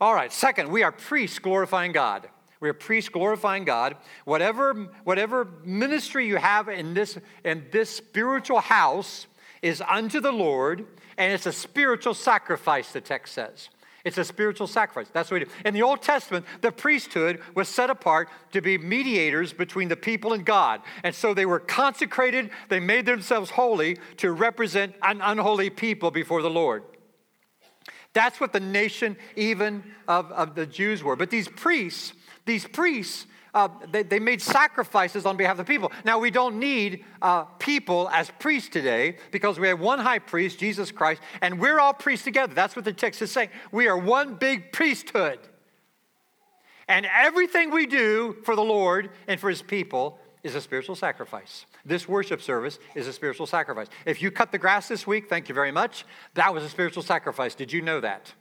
All 0.00 0.14
right, 0.14 0.32
second, 0.32 0.70
we 0.70 0.82
are 0.82 0.90
priests 0.90 1.38
glorifying 1.38 1.92
God. 1.92 2.28
We 2.60 2.68
are 2.70 2.74
priests 2.74 3.10
glorifying 3.10 3.64
God. 3.64 3.96
Whatever, 4.24 4.88
whatever 5.04 5.48
ministry 5.64 6.26
you 6.26 6.36
have 6.36 6.68
in 6.68 6.94
this, 6.94 7.18
in 7.44 7.66
this 7.72 7.90
spiritual 7.90 8.60
house 8.60 9.26
is 9.62 9.82
unto 9.88 10.20
the 10.20 10.32
Lord 10.32 10.84
and 11.16 11.32
it's 11.32 11.46
a 11.46 11.52
spiritual 11.52 12.14
sacrifice, 12.14 12.92
the 12.92 13.00
text 13.00 13.34
says. 13.34 13.68
It's 14.04 14.18
a 14.18 14.24
spiritual 14.24 14.66
sacrifice. 14.66 15.08
That's 15.12 15.30
what 15.30 15.40
we 15.40 15.46
do. 15.46 15.52
In 15.64 15.74
the 15.74 15.82
Old 15.82 16.02
Testament, 16.02 16.44
the 16.60 16.72
priesthood 16.72 17.40
was 17.54 17.68
set 17.68 17.88
apart 17.88 18.28
to 18.50 18.60
be 18.60 18.76
mediators 18.76 19.52
between 19.52 19.88
the 19.88 19.96
people 19.96 20.32
and 20.32 20.44
God. 20.44 20.80
And 21.04 21.14
so 21.14 21.34
they 21.34 21.46
were 21.46 21.60
consecrated, 21.60 22.50
they 22.68 22.80
made 22.80 23.06
themselves 23.06 23.50
holy 23.50 23.98
to 24.16 24.32
represent 24.32 24.94
an 25.02 25.20
unholy 25.20 25.70
people 25.70 26.10
before 26.10 26.42
the 26.42 26.50
Lord. 26.50 26.82
That's 28.12 28.40
what 28.40 28.52
the 28.52 28.60
nation, 28.60 29.16
even 29.36 29.84
of, 30.08 30.30
of 30.32 30.54
the 30.54 30.66
Jews, 30.66 31.02
were. 31.02 31.16
But 31.16 31.30
these 31.30 31.48
priests, 31.48 32.12
these 32.44 32.66
priests 32.66 33.26
uh, 33.54 33.68
they, 33.90 34.02
they, 34.02 34.18
made 34.18 34.40
sacrifices 34.40 35.26
on 35.26 35.36
behalf 35.36 35.52
of 35.52 35.58
the 35.58 35.64
people. 35.64 35.92
Now, 36.04 36.18
we 36.18 36.30
don't 36.30 36.58
need 36.58 37.04
uh, 37.20 37.44
people 37.44 38.08
as 38.10 38.30
priests 38.38 38.70
today 38.70 39.16
because 39.30 39.60
we 39.60 39.68
have 39.68 39.78
one 39.78 39.98
high 39.98 40.20
priest, 40.20 40.58
Jesus 40.58 40.90
Christ, 40.90 41.20
and 41.42 41.60
we're 41.60 41.78
all 41.78 41.92
priests 41.92 42.24
together. 42.24 42.54
That's 42.54 42.74
what 42.74 42.86
the 42.86 42.94
text 42.94 43.20
is 43.20 43.30
saying. 43.30 43.50
We 43.70 43.88
are 43.88 43.98
one 43.98 44.36
big 44.36 44.72
priesthood. 44.72 45.38
And 46.88 47.06
everything 47.06 47.70
we 47.70 47.86
do 47.86 48.36
for 48.44 48.56
the 48.56 48.62
Lord 48.62 49.10
and 49.28 49.38
for 49.38 49.50
his 49.50 49.62
people 49.62 50.18
is 50.42 50.54
a 50.54 50.60
spiritual 50.60 50.96
sacrifice. 50.96 51.66
This 51.84 52.08
worship 52.08 52.42
service 52.42 52.78
is 52.94 53.06
a 53.06 53.12
spiritual 53.12 53.46
sacrifice. 53.46 53.88
If 54.06 54.22
you 54.22 54.30
cut 54.30 54.50
the 54.50 54.58
grass 54.58 54.88
this 54.88 55.06
week, 55.06 55.28
thank 55.28 55.48
you 55.48 55.54
very 55.54 55.72
much. 55.72 56.04
That 56.34 56.52
was 56.52 56.64
a 56.64 56.68
spiritual 56.68 57.02
sacrifice. 57.02 57.54
Did 57.54 57.72
you 57.72 57.82
know 57.82 58.00
that? 58.00 58.32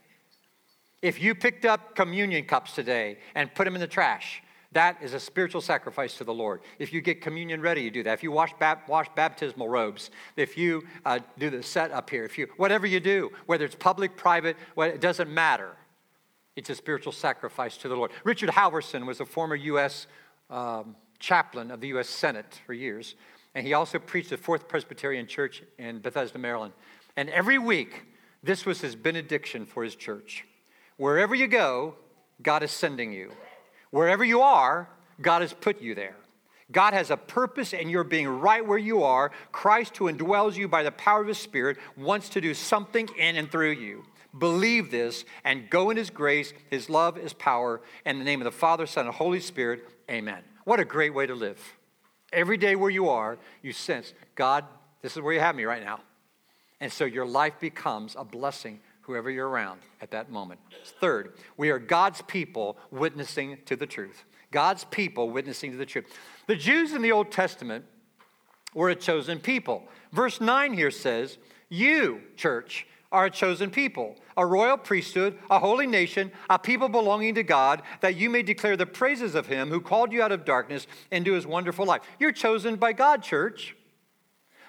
If 1.01 1.21
you 1.21 1.35
picked 1.35 1.65
up 1.65 1.95
communion 1.95 2.45
cups 2.45 2.73
today 2.73 3.17
and 3.35 3.53
put 3.53 3.65
them 3.65 3.75
in 3.75 3.81
the 3.81 3.87
trash, 3.87 4.41
that 4.73 4.97
is 5.01 5.13
a 5.13 5.19
spiritual 5.19 5.61
sacrifice 5.61 6.17
to 6.17 6.23
the 6.23 6.33
Lord. 6.33 6.61
If 6.79 6.93
you 6.93 7.01
get 7.01 7.21
communion 7.21 7.61
ready, 7.61 7.81
you 7.81 7.91
do 7.91 8.03
that. 8.03 8.13
If 8.13 8.23
you 8.23 8.31
wash, 8.31 8.53
wash 8.87 9.07
baptismal 9.15 9.67
robes, 9.67 10.11
if 10.37 10.57
you 10.57 10.83
uh, 11.05 11.19
do 11.37 11.49
the 11.49 11.61
set 11.61 11.91
up 11.91 12.09
here, 12.09 12.23
if 12.23 12.37
you 12.37 12.47
whatever 12.57 12.87
you 12.87 12.99
do, 12.99 13.31
whether 13.47 13.65
it's 13.65 13.75
public, 13.75 14.15
private, 14.15 14.55
it 14.77 15.01
doesn't 15.01 15.29
matter. 15.29 15.75
It's 16.55 16.69
a 16.69 16.75
spiritual 16.75 17.11
sacrifice 17.11 17.77
to 17.77 17.89
the 17.89 17.95
Lord. 17.95 18.11
Richard 18.23 18.49
Halverson 18.49 19.05
was 19.05 19.19
a 19.19 19.25
former 19.25 19.55
U.S. 19.55 20.07
Um, 20.49 20.95
chaplain 21.19 21.71
of 21.71 21.81
the 21.81 21.89
U.S. 21.89 22.09
Senate 22.09 22.59
for 22.65 22.73
years, 22.73 23.15
and 23.55 23.65
he 23.65 23.73
also 23.73 23.99
preached 23.99 24.31
at 24.31 24.39
Fourth 24.39 24.67
Presbyterian 24.67 25.27
Church 25.27 25.63
in 25.77 25.99
Bethesda, 25.99 26.39
Maryland. 26.39 26.73
And 27.17 27.29
every 27.29 27.57
week, 27.57 28.03
this 28.41 28.65
was 28.65 28.81
his 28.81 28.95
benediction 28.95 29.65
for 29.65 29.83
his 29.83 29.95
church. 29.95 30.45
Wherever 30.97 31.35
you 31.35 31.47
go, 31.47 31.95
God 32.41 32.63
is 32.63 32.71
sending 32.71 33.11
you. 33.11 33.31
Wherever 33.91 34.23
you 34.23 34.41
are, 34.41 34.89
God 35.21 35.41
has 35.41 35.53
put 35.53 35.81
you 35.81 35.93
there. 35.93 36.15
God 36.71 36.93
has 36.93 37.11
a 37.11 37.17
purpose, 37.17 37.73
and 37.73 37.91
you're 37.91 38.03
being 38.03 38.27
right 38.27 38.65
where 38.65 38.77
you 38.77 39.03
are. 39.03 39.31
Christ, 39.51 39.97
who 39.97 40.11
indwells 40.11 40.55
you 40.55 40.67
by 40.67 40.83
the 40.83 40.91
power 40.91 41.21
of 41.21 41.27
His 41.27 41.37
Spirit, 41.37 41.77
wants 41.97 42.29
to 42.29 42.41
do 42.41 42.53
something 42.53 43.09
in 43.17 43.35
and 43.35 43.51
through 43.51 43.71
you. 43.71 44.05
Believe 44.37 44.89
this 44.89 45.25
and 45.43 45.69
go 45.69 45.89
in 45.89 45.97
His 45.97 46.09
grace, 46.09 46.53
His 46.69 46.89
love, 46.89 47.17
His 47.17 47.33
power. 47.33 47.81
In 48.05 48.19
the 48.19 48.25
name 48.25 48.39
of 48.39 48.45
the 48.45 48.51
Father, 48.51 48.85
Son, 48.85 49.05
and 49.05 49.13
Holy 49.13 49.41
Spirit, 49.41 49.83
amen. 50.09 50.43
What 50.63 50.79
a 50.79 50.85
great 50.85 51.13
way 51.13 51.27
to 51.27 51.35
live. 51.35 51.59
Every 52.31 52.55
day 52.55 52.77
where 52.77 52.89
you 52.89 53.09
are, 53.09 53.37
you 53.61 53.73
sense, 53.73 54.13
God, 54.35 54.63
this 55.01 55.17
is 55.17 55.21
where 55.21 55.33
you 55.33 55.41
have 55.41 55.55
me 55.55 55.65
right 55.65 55.83
now. 55.83 55.99
And 56.79 56.91
so 56.91 57.03
your 57.03 57.25
life 57.25 57.59
becomes 57.59 58.15
a 58.17 58.23
blessing 58.23 58.79
whoever 59.11 59.29
you're 59.29 59.49
around 59.49 59.81
at 59.99 60.11
that 60.11 60.31
moment. 60.31 60.61
Third, 61.01 61.33
we 61.57 61.69
are 61.69 61.79
God's 61.79 62.21
people 62.21 62.77
witnessing 62.91 63.57
to 63.65 63.75
the 63.75 63.85
truth. 63.85 64.23
God's 64.51 64.85
people 64.85 65.29
witnessing 65.29 65.71
to 65.71 65.77
the 65.77 65.85
truth. 65.85 66.05
The 66.47 66.55
Jews 66.55 66.93
in 66.93 67.01
the 67.01 67.11
Old 67.11 67.31
Testament 67.31 67.85
We're 68.73 68.91
a 68.91 68.95
chosen 68.95 69.39
people. 69.39 69.83
Verse 70.13 70.39
9 70.39 70.73
here 70.73 70.91
says, 70.91 71.37
You, 71.67 72.21
church, 72.37 72.87
are 73.11 73.25
a 73.25 73.29
chosen 73.29 73.69
people, 73.69 74.15
a 74.37 74.45
royal 74.45 74.77
priesthood, 74.77 75.37
a 75.49 75.59
holy 75.59 75.87
nation, 75.87 76.31
a 76.49 76.57
people 76.57 76.87
belonging 76.87 77.35
to 77.35 77.43
God, 77.43 77.81
that 77.99 78.15
you 78.15 78.29
may 78.29 78.43
declare 78.43 78.77
the 78.77 78.85
praises 78.85 79.35
of 79.35 79.47
him 79.47 79.67
who 79.67 79.81
called 79.81 80.13
you 80.13 80.23
out 80.23 80.31
of 80.31 80.45
darkness 80.45 80.87
into 81.11 81.33
his 81.33 81.45
wonderful 81.45 81.85
light. 81.85 82.01
You're 82.17 82.31
chosen 82.31 82.77
by 82.77 82.93
God, 82.93 83.21
church. 83.21 83.75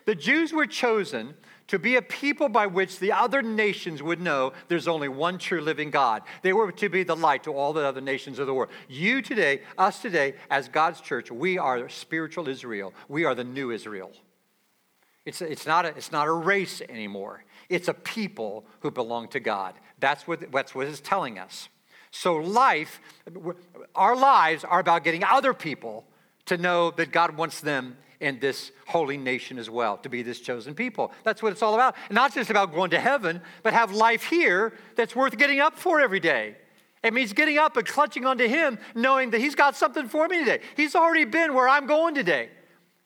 The 0.04 0.16
Jews 0.16 0.52
were 0.52 0.66
chosen 0.66 1.34
to 1.72 1.78
be 1.78 1.96
a 1.96 2.02
people 2.02 2.50
by 2.50 2.66
which 2.66 2.98
the 2.98 3.12
other 3.12 3.40
nations 3.40 4.02
would 4.02 4.20
know 4.20 4.52
there's 4.68 4.86
only 4.86 5.08
one 5.08 5.38
true 5.38 5.62
living 5.62 5.90
God. 5.90 6.20
They 6.42 6.52
were 6.52 6.70
to 6.70 6.90
be 6.90 7.02
the 7.02 7.16
light 7.16 7.44
to 7.44 7.54
all 7.54 7.72
the 7.72 7.80
other 7.80 8.02
nations 8.02 8.38
of 8.38 8.46
the 8.46 8.52
world. 8.52 8.70
You 8.90 9.22
today, 9.22 9.62
us 9.78 10.02
today, 10.02 10.34
as 10.50 10.68
God's 10.68 11.00
church, 11.00 11.30
we 11.30 11.56
are 11.56 11.88
spiritual 11.88 12.46
Israel. 12.46 12.92
We 13.08 13.24
are 13.24 13.34
the 13.34 13.44
new 13.44 13.70
Israel. 13.70 14.12
It's, 15.24 15.40
it's, 15.40 15.66
not, 15.66 15.86
a, 15.86 15.96
it's 15.96 16.12
not 16.12 16.28
a 16.28 16.32
race 16.32 16.82
anymore. 16.90 17.42
It's 17.70 17.88
a 17.88 17.94
people 17.94 18.66
who 18.80 18.90
belong 18.90 19.28
to 19.28 19.40
God. 19.40 19.72
That's 19.98 20.28
what, 20.28 20.52
that's 20.52 20.74
what 20.74 20.86
it's 20.86 21.00
telling 21.00 21.38
us. 21.38 21.70
So, 22.10 22.36
life, 22.36 23.00
our 23.94 24.14
lives 24.14 24.62
are 24.62 24.80
about 24.80 25.04
getting 25.04 25.24
other 25.24 25.54
people 25.54 26.04
to 26.44 26.58
know 26.58 26.90
that 26.90 27.12
God 27.12 27.34
wants 27.38 27.62
them 27.62 27.96
in 28.22 28.38
this 28.38 28.70
holy 28.86 29.16
nation 29.16 29.58
as 29.58 29.68
well, 29.68 29.98
to 29.98 30.08
be 30.08 30.22
this 30.22 30.40
chosen 30.40 30.74
people. 30.74 31.12
That's 31.24 31.42
what 31.42 31.52
it's 31.52 31.60
all 31.60 31.74
about. 31.74 31.96
Not 32.08 32.32
just 32.32 32.50
about 32.50 32.72
going 32.72 32.90
to 32.90 33.00
heaven, 33.00 33.42
but 33.62 33.74
have 33.74 33.92
life 33.92 34.22
here 34.22 34.72
that's 34.96 35.14
worth 35.14 35.36
getting 35.36 35.58
up 35.60 35.76
for 35.76 36.00
every 36.00 36.20
day. 36.20 36.56
It 37.02 37.12
means 37.12 37.32
getting 37.32 37.58
up 37.58 37.76
and 37.76 37.84
clutching 37.84 38.24
onto 38.24 38.46
Him, 38.46 38.78
knowing 38.94 39.30
that 39.30 39.40
He's 39.40 39.56
got 39.56 39.74
something 39.74 40.08
for 40.08 40.28
me 40.28 40.38
today. 40.38 40.60
He's 40.76 40.94
already 40.94 41.24
been 41.24 41.52
where 41.52 41.68
I'm 41.68 41.86
going 41.86 42.14
today. 42.14 42.50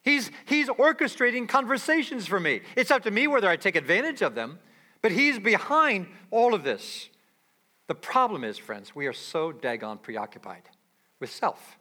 He's, 0.02 0.30
he's 0.44 0.68
orchestrating 0.68 1.48
conversations 1.48 2.26
for 2.26 2.38
me. 2.38 2.60
It's 2.76 2.90
up 2.90 3.02
to 3.04 3.10
me 3.10 3.26
whether 3.26 3.48
I 3.48 3.56
take 3.56 3.74
advantage 3.74 4.20
of 4.20 4.34
them, 4.34 4.58
but 5.00 5.12
He's 5.12 5.38
behind 5.38 6.08
all 6.30 6.52
of 6.52 6.62
this. 6.62 7.08
The 7.86 7.94
problem 7.94 8.44
is, 8.44 8.58
friends, 8.58 8.94
we 8.94 9.06
are 9.06 9.14
so 9.14 9.50
daggone 9.50 10.02
preoccupied 10.02 10.62
with 11.20 11.30
self. 11.30 11.78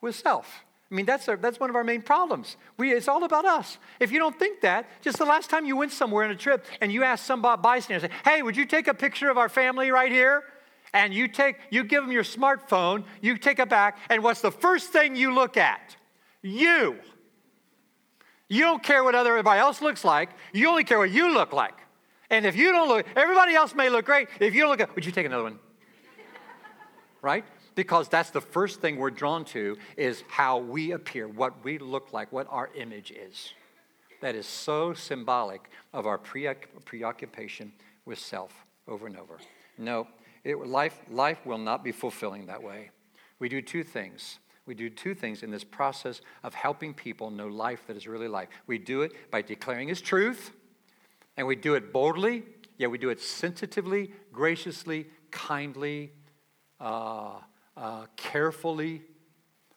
With 0.00 0.14
self. 0.14 0.64
I 0.90 0.94
mean, 0.94 1.04
that's, 1.04 1.28
our, 1.28 1.36
that's 1.36 1.58
one 1.58 1.68
of 1.68 1.74
our 1.74 1.82
main 1.82 2.00
problems. 2.00 2.56
We, 2.76 2.92
it's 2.92 3.08
all 3.08 3.24
about 3.24 3.44
us. 3.44 3.78
If 3.98 4.12
you 4.12 4.20
don't 4.20 4.38
think 4.38 4.60
that, 4.60 4.88
just 5.02 5.18
the 5.18 5.24
last 5.24 5.50
time 5.50 5.66
you 5.66 5.76
went 5.76 5.90
somewhere 5.90 6.24
on 6.24 6.30
a 6.30 6.36
trip 6.36 6.64
and 6.80 6.92
you 6.92 7.02
asked 7.02 7.26
some 7.26 7.42
bystander, 7.42 8.06
say, 8.06 8.14
hey, 8.24 8.42
would 8.42 8.56
you 8.56 8.64
take 8.64 8.86
a 8.86 8.94
picture 8.94 9.28
of 9.28 9.36
our 9.36 9.48
family 9.48 9.90
right 9.90 10.12
here? 10.12 10.44
And 10.92 11.12
you 11.12 11.26
take, 11.26 11.56
you 11.70 11.82
give 11.82 12.04
them 12.04 12.12
your 12.12 12.22
smartphone, 12.22 13.04
you 13.20 13.36
take 13.36 13.58
it 13.58 13.68
back, 13.68 13.98
and 14.08 14.22
what's 14.22 14.40
the 14.40 14.52
first 14.52 14.90
thing 14.92 15.16
you 15.16 15.34
look 15.34 15.56
at? 15.56 15.96
You. 16.40 16.96
You 18.48 18.62
don't 18.62 18.82
care 18.82 19.02
what 19.02 19.16
everybody 19.16 19.58
else 19.58 19.82
looks 19.82 20.04
like. 20.04 20.30
You 20.52 20.68
only 20.68 20.84
care 20.84 20.98
what 20.98 21.10
you 21.10 21.34
look 21.34 21.52
like. 21.52 21.74
And 22.30 22.46
if 22.46 22.56
you 22.56 22.70
don't 22.70 22.88
look, 22.88 23.06
everybody 23.16 23.54
else 23.54 23.74
may 23.74 23.88
look 23.88 24.04
great. 24.04 24.28
If 24.38 24.54
you 24.54 24.62
don't 24.62 24.78
look, 24.78 24.94
would 24.94 25.04
you 25.04 25.12
take 25.12 25.26
another 25.26 25.42
one? 25.42 25.58
right? 27.22 27.44
Because 27.76 28.08
that's 28.08 28.30
the 28.30 28.40
first 28.40 28.80
thing 28.80 28.96
we're 28.96 29.10
drawn 29.10 29.44
to 29.44 29.76
is 29.96 30.24
how 30.28 30.58
we 30.58 30.90
appear, 30.92 31.28
what 31.28 31.62
we 31.62 31.78
look 31.78 32.12
like, 32.12 32.32
what 32.32 32.48
our 32.50 32.70
image 32.74 33.12
is. 33.12 33.52
That 34.22 34.34
is 34.34 34.46
so 34.46 34.94
symbolic 34.94 35.70
of 35.92 36.06
our 36.06 36.18
preoccupation 36.18 37.72
with 38.06 38.18
self 38.18 38.52
over 38.88 39.06
and 39.06 39.16
over. 39.16 39.38
No, 39.78 40.08
it, 40.42 40.58
life, 40.66 40.98
life 41.10 41.44
will 41.44 41.58
not 41.58 41.84
be 41.84 41.92
fulfilling 41.92 42.46
that 42.46 42.62
way. 42.62 42.90
We 43.38 43.48
do 43.48 43.60
two 43.60 43.84
things. 43.84 44.38
We 44.64 44.74
do 44.74 44.88
two 44.88 45.14
things 45.14 45.42
in 45.42 45.50
this 45.50 45.62
process 45.62 46.22
of 46.42 46.54
helping 46.54 46.94
people 46.94 47.30
know 47.30 47.46
life 47.46 47.86
that 47.86 47.96
is 47.96 48.08
really 48.08 48.26
life. 48.26 48.48
We 48.66 48.78
do 48.78 49.02
it 49.02 49.30
by 49.30 49.42
declaring 49.42 49.88
His 49.88 50.00
truth, 50.00 50.50
and 51.36 51.46
we 51.46 51.54
do 51.54 51.74
it 51.74 51.92
boldly, 51.92 52.42
yet 52.78 52.90
we 52.90 52.96
do 52.96 53.10
it 53.10 53.20
sensitively, 53.20 54.12
graciously, 54.32 55.08
kindly, 55.30 56.12
uh, 56.80 57.34
uh, 57.76 58.06
carefully, 58.16 59.02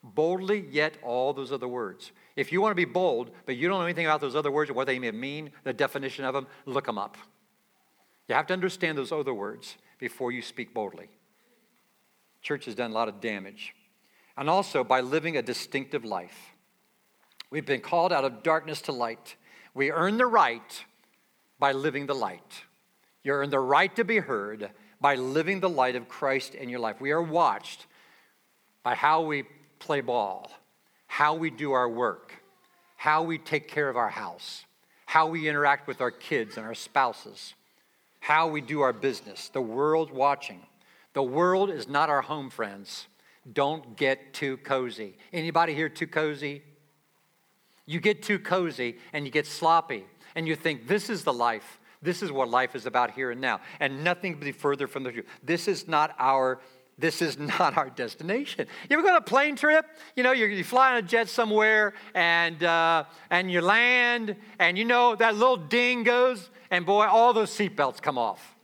boldly, 0.03 0.65
yet 0.69 0.97
all 1.03 1.33
those 1.33 1.51
other 1.51 1.67
words. 1.67 2.11
If 2.35 2.51
you 2.51 2.61
want 2.61 2.71
to 2.71 2.75
be 2.75 2.85
bold, 2.85 3.31
but 3.45 3.57
you 3.57 3.67
don't 3.67 3.79
know 3.79 3.85
anything 3.85 4.05
about 4.05 4.21
those 4.21 4.35
other 4.35 4.51
words 4.51 4.69
or 4.69 4.73
what 4.73 4.87
they 4.87 4.99
may 4.99 5.11
mean, 5.11 5.51
the 5.63 5.73
definition 5.73 6.25
of 6.25 6.33
them, 6.33 6.47
look 6.65 6.85
them 6.85 6.97
up. 6.97 7.17
You 8.27 8.35
have 8.35 8.47
to 8.47 8.53
understand 8.53 8.97
those 8.97 9.11
other 9.11 9.33
words 9.33 9.75
before 9.97 10.31
you 10.31 10.41
speak 10.41 10.73
boldly. 10.73 11.09
Church 12.41 12.65
has 12.65 12.75
done 12.75 12.91
a 12.91 12.93
lot 12.93 13.09
of 13.09 13.19
damage. 13.19 13.73
And 14.37 14.49
also 14.49 14.83
by 14.83 15.01
living 15.01 15.35
a 15.35 15.41
distinctive 15.41 16.05
life. 16.05 16.55
We've 17.49 17.65
been 17.65 17.81
called 17.81 18.13
out 18.13 18.23
of 18.23 18.43
darkness 18.43 18.81
to 18.83 18.91
light. 18.91 19.35
We 19.73 19.91
earn 19.91 20.17
the 20.17 20.27
right 20.27 20.85
by 21.57 21.73
living 21.73 22.05
the 22.05 22.15
light. 22.15 22.63
You 23.23 23.33
earn 23.33 23.49
the 23.49 23.59
right 23.59 23.93
to 23.95 24.05
be 24.05 24.19
heard 24.19 24.69
by 25.01 25.15
living 25.15 25.59
the 25.59 25.69
light 25.69 25.95
of 25.95 26.07
Christ 26.07 26.55
in 26.55 26.69
your 26.69 26.79
life. 26.79 27.01
We 27.01 27.11
are 27.11 27.21
watched 27.21 27.87
by 28.83 28.95
how 28.95 29.21
we 29.21 29.43
play 29.79 30.01
ball, 30.01 30.51
how 31.07 31.35
we 31.35 31.49
do 31.49 31.71
our 31.71 31.89
work, 31.89 32.33
how 32.95 33.23
we 33.23 33.37
take 33.37 33.67
care 33.67 33.89
of 33.89 33.97
our 33.97 34.09
house, 34.09 34.65
how 35.05 35.27
we 35.27 35.47
interact 35.47 35.87
with 35.87 36.01
our 36.01 36.11
kids 36.11 36.57
and 36.57 36.65
our 36.65 36.75
spouses, 36.75 37.53
how 38.19 38.47
we 38.47 38.61
do 38.61 38.81
our 38.81 38.93
business. 38.93 39.49
The 39.49 39.61
world 39.61 40.11
watching. 40.11 40.61
The 41.13 41.23
world 41.23 41.71
is 41.71 41.87
not 41.87 42.09
our 42.09 42.21
home, 42.21 42.49
friends. 42.49 43.07
Don't 43.51 43.95
get 43.95 44.33
too 44.33 44.57
cozy. 44.57 45.17
Anybody 45.33 45.73
here 45.73 45.89
too 45.89 46.07
cozy? 46.07 46.61
You 47.85 47.99
get 47.99 48.21
too 48.21 48.37
cozy 48.37 48.97
and 49.13 49.25
you 49.25 49.31
get 49.31 49.47
sloppy 49.47 50.05
and 50.35 50.47
you 50.47 50.55
think 50.55 50.87
this 50.87 51.09
is 51.09 51.23
the 51.23 51.33
life. 51.33 51.79
This 52.01 52.21
is 52.21 52.31
what 52.31 52.49
life 52.49 52.75
is 52.75 52.85
about 52.85 53.11
here 53.11 53.31
and 53.31 53.41
now. 53.41 53.61
And 53.79 54.03
nothing 54.03 54.33
could 54.33 54.43
be 54.43 54.51
further 54.51 54.87
from 54.87 55.03
the 55.03 55.11
truth. 55.11 55.25
This 55.43 55.67
is 55.67 55.87
not 55.87 56.15
our 56.19 56.61
this 56.99 57.21
is 57.21 57.37
not 57.59 57.77
our 57.77 57.89
destination. 57.89 58.67
You 58.89 58.97
ever 58.97 59.03
go 59.03 59.13
on 59.13 59.17
a 59.17 59.21
plane 59.21 59.55
trip? 59.55 59.85
You 60.15 60.23
know, 60.23 60.31
you 60.31 60.63
fly 60.63 60.91
on 60.91 60.97
a 60.97 61.01
jet 61.01 61.29
somewhere 61.29 61.93
and, 62.13 62.63
uh, 62.63 63.05
and 63.29 63.49
you 63.49 63.61
land, 63.61 64.35
and 64.59 64.77
you 64.77 64.85
know 64.85 65.15
that 65.15 65.35
little 65.35 65.57
ding 65.57 66.03
goes, 66.03 66.49
and 66.69 66.85
boy, 66.85 67.05
all 67.05 67.33
those 67.33 67.49
seatbelts 67.49 68.01
come 68.01 68.17
off. 68.17 68.55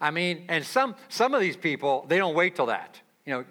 I 0.00 0.10
mean, 0.10 0.44
and 0.48 0.64
some, 0.64 0.96
some 1.08 1.32
of 1.32 1.40
these 1.40 1.56
people, 1.56 2.04
they 2.08 2.18
don't 2.18 2.34
wait 2.34 2.56
till 2.56 2.66
that. 2.66 3.00
You 3.24 3.34
know, 3.34 3.44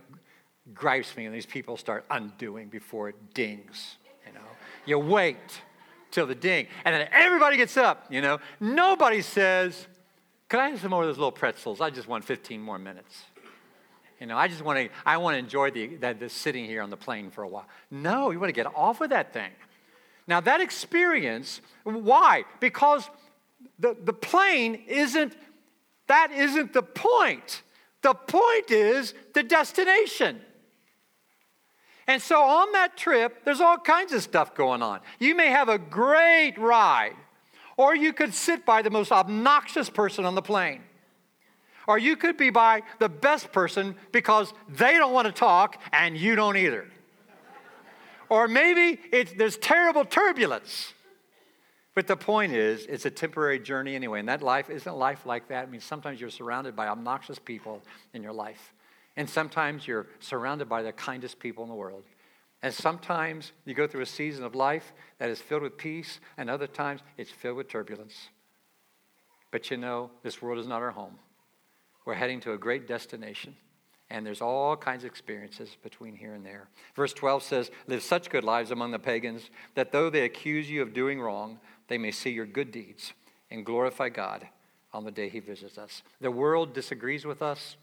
gripes 0.73 1.15
me 1.15 1.23
when 1.23 1.34
these 1.34 1.45
people 1.45 1.77
start 1.77 2.06
undoing 2.10 2.67
before 2.67 3.10
it 3.10 3.34
dings. 3.34 3.95
You 4.27 4.34
know, 4.34 4.45
you 4.86 4.99
wait 4.99 5.38
till 6.12 6.27
the 6.27 6.36
ding, 6.36 6.67
and 6.84 6.93
then 6.93 7.08
everybody 7.13 7.56
gets 7.56 7.77
up. 7.77 8.08
You 8.10 8.21
know, 8.21 8.39
nobody 8.60 9.21
says, 9.21 9.88
"Can 10.49 10.60
I 10.60 10.69
have 10.69 10.82
some 10.82 10.91
more 10.91 11.04
of 11.04 11.08
those 11.08 11.17
little 11.17 11.32
pretzels? 11.32 11.80
I 11.80 11.89
just 11.89 12.10
want 12.10 12.25
15 12.25 12.62
more 12.62 12.77
minutes." 12.77 13.23
You 14.21 14.27
know, 14.27 14.38
I 14.38 14.47
just 14.47 14.62
want 14.62 14.77
to, 14.77 14.89
I 15.03 15.17
want 15.17 15.34
to 15.34 15.39
enjoy 15.39 15.71
the, 15.71 15.95
the, 15.95 16.13
the 16.13 16.29
sitting 16.29 16.65
here 16.65 16.84
on 16.84 16.91
the 16.91 16.95
plane 16.95 17.31
for 17.31 17.43
a 17.43 17.47
while. 17.47 17.65
No, 17.89 18.29
you 18.29 18.39
want 18.39 18.49
to 18.49 18.53
get 18.53 18.67
off 18.75 19.01
of 19.01 19.10
that 19.10 19.34
thing. 19.34 19.49
Now, 20.27 20.39
that 20.41 20.62
experience, 20.62 21.60
why? 21.84 22.45
Because 22.60 23.10
the, 23.79 23.97
the 24.03 24.13
plane 24.13 24.84
isn't, 24.88 25.36
that 26.05 26.31
isn't 26.31 26.71
the 26.71 26.84
point. 26.84 27.63
The 28.03 28.13
point 28.13 28.69
is 28.69 29.15
the 29.34 29.41
destination. 29.41 30.39
And 32.05 32.21
so 32.21 32.43
on 32.43 32.71
that 32.73 32.95
trip, 32.97 33.43
there's 33.43 33.60
all 33.60 33.79
kinds 33.79 34.13
of 34.13 34.21
stuff 34.21 34.53
going 34.53 34.84
on. 34.84 34.99
You 35.17 35.34
may 35.34 35.47
have 35.47 35.67
a 35.67 35.79
great 35.79 36.60
ride, 36.60 37.15
or 37.75 37.95
you 37.95 38.13
could 38.13 38.36
sit 38.36 38.67
by 38.67 38.84
the 38.84 38.91
most 38.91 39.12
obnoxious 39.12 39.89
person 39.89 40.25
on 40.25 40.36
the 40.36 40.43
plane. 40.43 40.84
Or 41.91 41.99
you 41.99 42.15
could 42.15 42.38
be 42.38 42.51
by 42.51 42.84
the 42.99 43.10
best 43.10 43.51
person 43.51 43.95
because 44.13 44.54
they 44.69 44.93
don't 44.93 45.12
want 45.12 45.25
to 45.27 45.34
talk 45.34 45.77
and 45.91 46.17
you 46.17 46.38
don't 46.38 46.56
either. 46.56 46.88
or 48.30 48.47
maybe 48.47 48.97
there's 49.36 49.58
terrible 49.58 50.06
turbulence. 50.06 50.93
But 51.93 52.08
the 52.08 52.15
point 52.15 52.54
is, 52.54 52.86
it's 52.86 53.06
a 53.06 53.12
temporary 53.12 53.60
journey 53.60 53.93
anyway. 53.93 54.21
And 54.21 54.30
that 54.30 54.41
life 54.41 54.69
isn't 54.69 54.95
life 54.95 55.25
like 55.25 55.49
that. 55.49 55.67
I 55.67 55.69
mean, 55.69 55.82
sometimes 55.82 56.21
you're 56.21 56.30
surrounded 56.30 56.77
by 56.77 56.88
obnoxious 56.88 57.39
people 57.39 57.82
in 58.13 58.23
your 58.23 58.32
life. 58.32 58.73
And 59.17 59.30
sometimes 59.30 59.86
you're 59.86 60.08
surrounded 60.21 60.69
by 60.69 60.84
the 60.84 60.93
kindest 60.93 61.39
people 61.39 61.65
in 61.65 61.69
the 61.69 61.75
world. 61.75 62.06
And 62.62 62.73
sometimes 62.73 63.51
you 63.65 63.73
go 63.73 63.86
through 63.86 64.04
a 64.04 64.06
season 64.06 64.45
of 64.45 64.56
life 64.56 64.93
that 65.19 65.30
is 65.30 65.41
filled 65.41 65.63
with 65.63 65.77
peace, 65.77 66.21
and 66.38 66.49
other 66.49 66.67
times 66.67 67.01
it's 67.17 67.32
filled 67.32 67.58
with 67.58 67.67
turbulence. 67.67 68.30
But 69.51 69.69
you 69.69 69.75
know, 69.75 70.10
this 70.23 70.41
world 70.41 70.58
is 70.58 70.67
not 70.67 70.82
our 70.82 70.91
home. 70.91 71.19
We're 72.05 72.15
heading 72.15 72.39
to 72.41 72.53
a 72.53 72.57
great 72.57 72.87
destination. 72.87 73.55
And 74.09 74.25
there's 74.25 74.41
all 74.41 74.75
kinds 74.75 75.03
of 75.03 75.09
experiences 75.09 75.77
between 75.81 76.15
here 76.15 76.33
and 76.33 76.45
there. 76.45 76.67
Verse 76.95 77.13
12 77.13 77.43
says, 77.43 77.71
Live 77.87 78.03
such 78.03 78.29
good 78.29 78.43
lives 78.43 78.71
among 78.71 78.91
the 78.91 78.99
pagans 78.99 79.49
that 79.75 79.93
though 79.93 80.09
they 80.09 80.25
accuse 80.25 80.69
you 80.69 80.81
of 80.81 80.93
doing 80.93 81.21
wrong, 81.21 81.59
they 81.87 81.97
may 81.97 82.11
see 82.11 82.31
your 82.31 82.45
good 82.45 82.71
deeds 82.71 83.13
and 83.49 83.65
glorify 83.65 84.09
God 84.09 84.47
on 84.93 85.05
the 85.05 85.11
day 85.11 85.29
he 85.29 85.39
visits 85.39 85.77
us. 85.77 86.03
The 86.19 86.31
world 86.31 86.73
disagrees 86.73 87.25
with 87.25 87.41
us, 87.41 87.77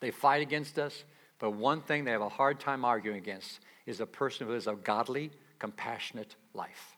they 0.00 0.10
fight 0.10 0.40
against 0.40 0.78
us, 0.78 1.04
but 1.38 1.50
one 1.50 1.82
thing 1.82 2.04
they 2.04 2.12
have 2.12 2.22
a 2.22 2.28
hard 2.28 2.58
time 2.58 2.84
arguing 2.84 3.18
against 3.18 3.60
is 3.84 4.00
a 4.00 4.06
person 4.06 4.46
who 4.46 4.54
lives 4.54 4.66
a 4.66 4.74
godly, 4.74 5.30
compassionate 5.58 6.36
life. 6.54 6.96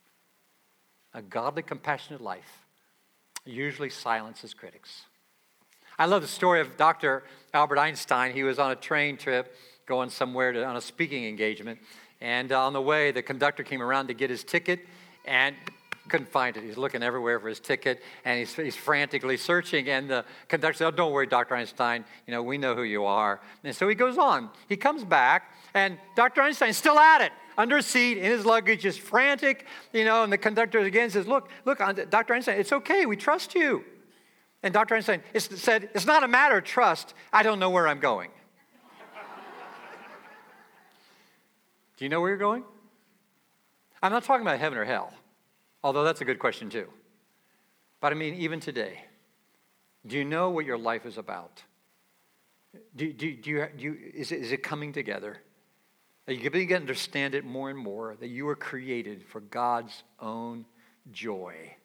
a 1.15 1.21
godly, 1.21 1.63
compassionate 1.63 2.23
life 2.23 2.65
usually 3.45 3.91
silences 3.91 4.55
critics. 4.55 5.03
I 6.03 6.07
love 6.07 6.21
the 6.21 6.27
story 6.27 6.61
of 6.61 6.77
Dr. 6.77 7.23
Albert 7.55 7.79
Einstein. 7.79 8.33
He 8.33 8.43
was 8.43 8.59
on 8.59 8.73
a 8.73 8.75
train 8.75 9.17
trip 9.17 9.55
going 9.87 10.11
somewhere 10.11 10.51
to, 10.51 10.65
on 10.65 10.75
a 10.75 10.81
speaking 10.81 11.27
engagement. 11.27 11.79
And 12.21 12.51
uh, 12.51 12.67
on 12.67 12.73
the 12.73 12.83
way, 12.83 13.13
the 13.13 13.23
conductor 13.23 13.63
came 13.63 13.81
around 13.81 14.09
to 14.09 14.13
get 14.13 14.29
his 14.29 14.43
ticket 14.43 14.81
and 15.27 15.55
couldn't 16.09 16.29
find 16.29 16.57
it. 16.57 16.65
He's 16.65 16.77
looking 16.77 17.05
everywhere 17.05 17.39
for 17.39 17.49
his 17.49 17.61
ticket 17.61 18.03
and 18.25 18.37
he's, 18.37 18.53
he's 18.53 18.75
frantically 18.75 19.37
searching. 19.37 19.91
And 19.91 20.11
the 20.11 20.25
conductor 20.49 20.79
said, 20.79 20.87
Oh, 20.89 20.91
don't 20.91 21.13
worry, 21.13 21.29
Dr. 21.29 21.55
Einstein. 21.55 22.05
You 22.27 22.33
know, 22.33 22.43
we 22.43 22.59
know 22.59 22.75
who 22.75 22.83
you 22.83 23.05
are. 23.05 23.41
And 23.63 23.73
so 23.73 23.89
he 23.89 23.95
goes 23.95 24.19
on. 24.19 24.51
He 24.69 24.77
comes 24.77 25.05
back 25.05 25.55
and 25.73 25.99
Dr. 26.17 26.43
Einstein's 26.43 26.77
still 26.77 26.99
at 26.99 27.21
it 27.21 27.31
under 27.57 27.77
a 27.77 27.83
seat 27.83 28.19
in 28.19 28.25
his 28.25 28.45
luggage, 28.45 28.81
just 28.81 28.99
frantic, 28.99 29.67
you 29.93 30.05
know. 30.05 30.25
And 30.25 30.33
the 30.33 30.39
conductor 30.39 30.81
again 30.81 31.11
says, 31.11 31.29
Look, 31.29 31.49
look, 31.65 31.79
Dr. 31.79 32.35
Einstein, 32.35 32.59
it's 32.59 32.73
okay. 32.73 33.07
We 33.07 33.15
trust 33.15 33.55
you. 33.55 33.85
And 34.63 34.73
Dr. 34.73 34.95
Einstein 34.95 35.23
said, 35.37 35.91
It's 35.95 36.07
not 36.07 36.23
a 36.23 36.29
matter 36.29 36.59
of 36.59 36.65
trust. 36.65 37.15
I 37.33 37.43
don't 37.43 37.59
know 37.59 37.71
where 37.71 37.89
I'm 37.89 38.01
going. 38.01 38.31
Do 41.97 42.05
you 42.05 42.09
know 42.09 42.21
where 42.21 42.31
you're 42.31 42.39
going? 42.39 42.65
I'm 44.03 44.13
not 44.13 44.25
talking 44.25 44.43
about 44.43 44.59
heaven 44.59 44.79
or 44.79 44.85
hell, 44.85 45.13
although 45.85 46.03
that's 46.05 46.21
a 46.21 46.25
good 46.25 46.39
question 46.39 46.69
too. 46.69 46.89
But 48.01 48.13
I 48.13 48.17
mean, 48.17 48.35
even 48.35 48.59
today, 48.59 49.05
do 50.07 50.17
you 50.17 50.25
know 50.25 50.51
what 50.51 50.65
your 50.65 50.79
life 50.79 51.07
is 51.07 51.19
about? 51.19 51.63
Do, 52.97 53.13
do, 53.13 53.37
do, 53.37 53.51
you, 53.51 53.69
do 53.77 53.85
you, 53.85 53.97
is, 54.15 54.33
it, 54.33 54.41
is 54.41 54.51
it 54.51 54.63
coming 54.63 54.93
together? 54.93 55.39
Are 56.27 56.33
you 56.33 56.51
beginning 56.51 56.69
to 56.69 56.75
understand 56.77 57.35
it 57.35 57.45
more 57.45 57.71
and 57.71 57.79
more 57.79 58.17
that 58.19 58.29
you 58.29 58.47
were 58.47 58.57
created 58.57 59.25
for 59.25 59.41
God's 59.41 60.03
own 60.19 60.65
joy? 61.13 61.77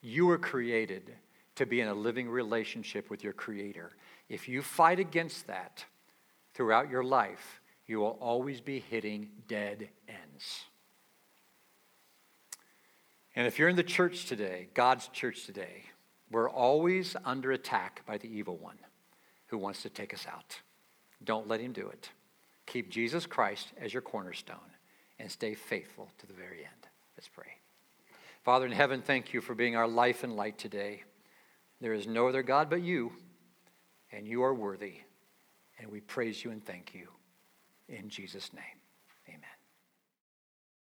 You 0.00 0.26
were 0.26 0.38
created 0.38 1.12
to 1.56 1.66
be 1.66 1.80
in 1.80 1.88
a 1.88 1.94
living 1.94 2.28
relationship 2.28 3.10
with 3.10 3.22
your 3.22 3.32
Creator. 3.32 3.92
If 4.28 4.48
you 4.48 4.62
fight 4.62 4.98
against 4.98 5.46
that 5.46 5.84
throughout 6.54 6.90
your 6.90 7.04
life, 7.04 7.60
you 7.86 8.00
will 8.00 8.18
always 8.20 8.60
be 8.60 8.80
hitting 8.80 9.28
dead 9.48 9.88
ends. 10.08 10.64
And 13.34 13.46
if 13.46 13.58
you're 13.58 13.68
in 13.68 13.76
the 13.76 13.82
church 13.82 14.26
today, 14.26 14.68
God's 14.74 15.08
church 15.08 15.46
today, 15.46 15.84
we're 16.30 16.50
always 16.50 17.16
under 17.24 17.52
attack 17.52 18.02
by 18.06 18.18
the 18.18 18.28
evil 18.28 18.56
one 18.56 18.78
who 19.46 19.58
wants 19.58 19.82
to 19.82 19.90
take 19.90 20.14
us 20.14 20.26
out. 20.30 20.60
Don't 21.24 21.48
let 21.48 21.60
him 21.60 21.72
do 21.72 21.88
it. 21.88 22.10
Keep 22.66 22.90
Jesus 22.90 23.26
Christ 23.26 23.72
as 23.80 23.92
your 23.92 24.02
cornerstone 24.02 24.56
and 25.18 25.30
stay 25.30 25.54
faithful 25.54 26.08
to 26.18 26.26
the 26.26 26.32
very 26.32 26.58
end. 26.58 26.88
Let's 27.16 27.28
pray. 27.28 27.56
Father 28.42 28.66
in 28.66 28.72
heaven, 28.72 29.02
thank 29.02 29.32
you 29.32 29.40
for 29.40 29.54
being 29.54 29.76
our 29.76 29.86
life 29.86 30.24
and 30.24 30.34
light 30.34 30.58
today. 30.58 31.02
There 31.82 31.92
is 31.94 32.06
no 32.06 32.28
other 32.28 32.44
God 32.44 32.70
but 32.70 32.80
you, 32.80 33.10
and 34.12 34.24
you 34.24 34.44
are 34.44 34.54
worthy. 34.54 35.00
And 35.80 35.90
we 35.90 35.98
praise 35.98 36.44
you 36.44 36.52
and 36.52 36.64
thank 36.64 36.94
you. 36.94 37.08
In 37.88 38.08
Jesus' 38.08 38.52
name. 38.52 38.81